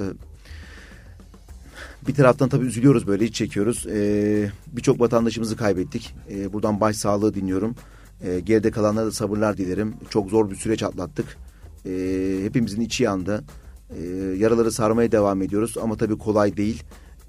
[2.09, 3.87] bir taraftan tabii üzülüyoruz böyle iç çekiyoruz.
[3.87, 6.15] E, Birçok vatandaşımızı kaybettik.
[6.31, 7.75] E, buradan baş sağlığı dinliyorum.
[8.23, 9.95] E, geride kalanlara da sabırlar dilerim.
[10.11, 11.37] Çok zor bir süreç atlattık.
[11.87, 11.91] E,
[12.43, 13.45] hepimizin içi yandı.
[13.99, 14.03] E,
[14.39, 16.83] yaraları sarmaya devam ediyoruz ama tabii kolay değil.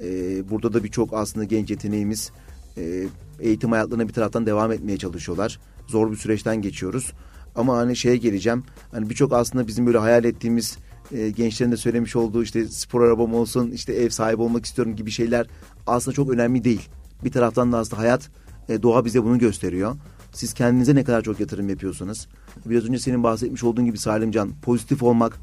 [0.03, 0.09] E,
[0.49, 2.31] burada da birçok aslında genç yeteneğimiz
[2.77, 3.07] e,
[3.39, 5.59] eğitim hayatlarına bir taraftan devam etmeye çalışıyorlar.
[5.87, 7.13] Zor bir süreçten geçiyoruz.
[7.55, 8.63] Ama hani şeye geleceğim.
[8.91, 10.77] Hani birçok aslında bizim böyle hayal ettiğimiz
[11.13, 15.11] e, gençlerin de söylemiş olduğu işte spor arabam olsun, işte ev sahibi olmak istiyorum gibi
[15.11, 15.47] şeyler
[15.87, 16.89] aslında çok önemli değil.
[17.23, 18.29] Bir taraftan da aslında hayat,
[18.69, 19.95] e, doğa bize bunu gösteriyor.
[20.33, 22.27] Siz kendinize ne kadar çok yatırım yapıyorsunuz.
[22.65, 25.39] Biraz önce senin bahsetmiş olduğun gibi Salimcan, pozitif olmak,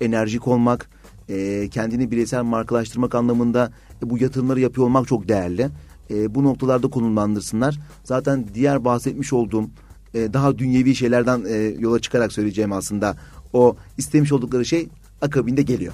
[0.00, 0.90] enerjik olmak,
[1.28, 3.72] e, kendini bireysel markalaştırmak anlamında
[4.04, 5.68] e, bu yatırımları yapıyor olmak çok değerli.
[6.10, 7.80] E, bu noktalarda konumlandırsınlar.
[8.04, 9.70] Zaten diğer bahsetmiş olduğum
[10.14, 13.16] e, daha dünyevi şeylerden e, yola çıkarak söyleyeceğim aslında
[13.52, 14.88] o istemiş oldukları şey
[15.22, 15.92] akabinde geliyor.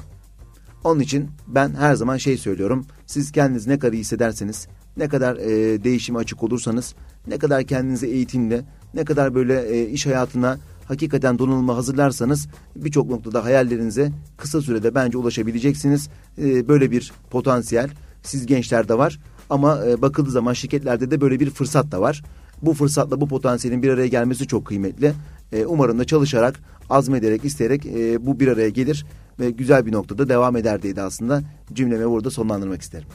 [0.85, 2.87] Onun için ben her zaman şey söylüyorum.
[3.07, 6.95] Siz kendiniz ne kadar iyi hissederseniz, ne kadar e, değişime açık olursanız,
[7.27, 8.65] ne kadar kendinizi eğitimle,
[8.95, 10.59] ne kadar böyle e, iş hayatına
[10.89, 16.09] hakikaten donanımlı hazırlarsanız birçok noktada hayallerinize kısa sürede bence ulaşabileceksiniz.
[16.39, 17.91] E, böyle bir potansiyel
[18.23, 19.21] siz gençlerde var.
[19.51, 22.23] Ama e, bakıldığı zaman şirketlerde de böyle bir fırsat da var.
[22.63, 25.13] Bu fırsatla bu potansiyelin bir araya gelmesi çok kıymetli.
[25.53, 29.07] E, umarım da çalışarak, azmederek, isteyerek e, bu bir araya gelir
[29.41, 31.43] ve güzel bir noktada devam eder diye de aslında
[31.73, 33.09] cümlemi burada sonlandırmak isterim.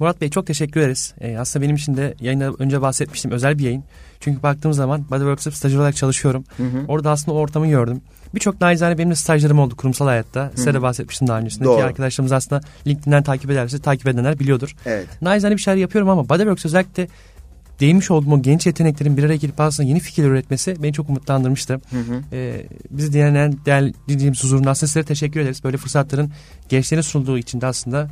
[0.00, 1.14] Murat Bey çok teşekkür ederiz.
[1.20, 3.84] Ee, aslında benim için de yayında önce bahsetmiştim özel bir yayın.
[4.20, 6.44] Çünkü baktığım zaman Bodyworks'ta stajyer olarak çalışıyorum.
[6.56, 6.84] Hı hı.
[6.88, 8.00] Orada aslında o ortamı gördüm.
[8.34, 10.40] Birçok naizane benim de stajlarım oldu kurumsal hayatta.
[10.40, 10.56] Hı hı.
[10.56, 11.64] Size de bahsetmiştim daha öncesinde.
[11.64, 11.76] Doğru.
[11.76, 14.76] Ki arkadaşlarımız aslında LinkedIn'den takip ederse takip edenler biliyordur.
[14.86, 15.06] Evet.
[15.22, 17.08] Naizane bir şeyler yapıyorum ama Bodyworks özellikle
[17.80, 21.72] değmiş olduğum o genç yeteneklerin bir araya gelip aslında yeni fikirler üretmesi beni çok umutlandırmıştı.
[21.72, 22.22] Hı hı.
[22.32, 25.64] Ee, bizi dinleyen değerli dinleyicimiz huzurunda aslında sizlere teşekkür ederiz.
[25.64, 26.32] Böyle fırsatların
[26.68, 28.08] gençlerin sunulduğu için de aslında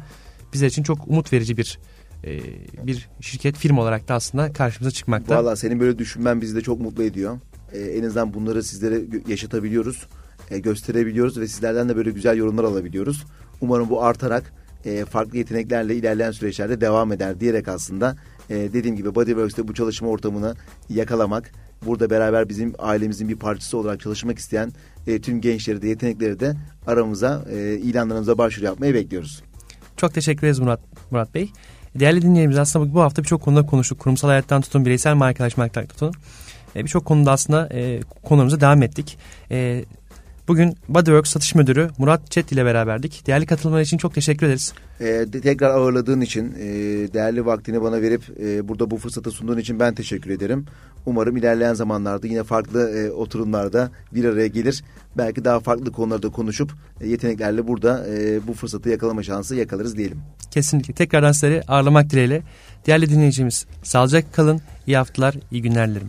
[0.52, 1.78] bizler için çok umut verici bir
[2.24, 2.40] e,
[2.86, 5.36] bir şirket firma olarak da aslında karşımıza çıkmakta.
[5.36, 7.38] Valla senin böyle düşünmen bizi de çok mutlu ediyor.
[7.72, 10.06] E, en azından bunları sizlere yaşatabiliyoruz,
[10.50, 13.24] e, gösterebiliyoruz ve sizlerden de böyle güzel yorumlar alabiliyoruz.
[13.60, 14.52] Umarım bu artarak
[14.84, 18.16] e, farklı yeteneklerle ilerleyen süreçlerde devam eder diyerek aslında
[18.50, 20.54] e, dediğim gibi Bodyworks'te bu çalışma ortamını
[20.88, 21.52] yakalamak,
[21.86, 24.72] burada beraber bizim ailemizin bir parçası olarak çalışmak isteyen
[25.06, 29.42] e, tüm gençleri de yetenekleri de aramıza e, ilanlarımıza başvuru yapmayı bekliyoruz.
[29.96, 30.80] Çok teşekkür ederiz Murat,
[31.10, 31.50] Murat Bey.
[31.94, 33.98] Değerli dinleyicilerimiz aslında bu hafta birçok konuda konuştuk.
[33.98, 36.12] Kurumsal hayattan tutun, bireysel markalaşmaktan tutun.
[36.76, 39.18] E, birçok konuda aslında e, konularımıza devam ettik.
[39.50, 39.84] E,
[40.48, 43.26] bugün Bodyworks satış müdürü Murat Çet ile beraberdik.
[43.26, 44.72] Değerli katılımlar için çok teşekkür ederiz.
[45.00, 46.66] E, tekrar ağırladığın için, e,
[47.12, 50.66] değerli vaktini bana verip e, burada bu fırsatı sunduğun için ben teşekkür ederim.
[51.06, 54.84] Umarım ilerleyen zamanlarda yine farklı e, oturumlarda bir araya gelir.
[55.16, 60.18] Belki daha farklı konularda konuşup e, yeteneklerle burada e, bu fırsatı yakalama şansı yakalarız diyelim.
[60.50, 60.94] Kesinlikle.
[60.94, 62.42] Tekrardan sizleri ağırlamak dileğiyle.
[62.86, 64.60] Değerli dinleyicimiz sağlıcakla kalın.
[64.86, 66.08] İyi haftalar, iyi günler dilerim.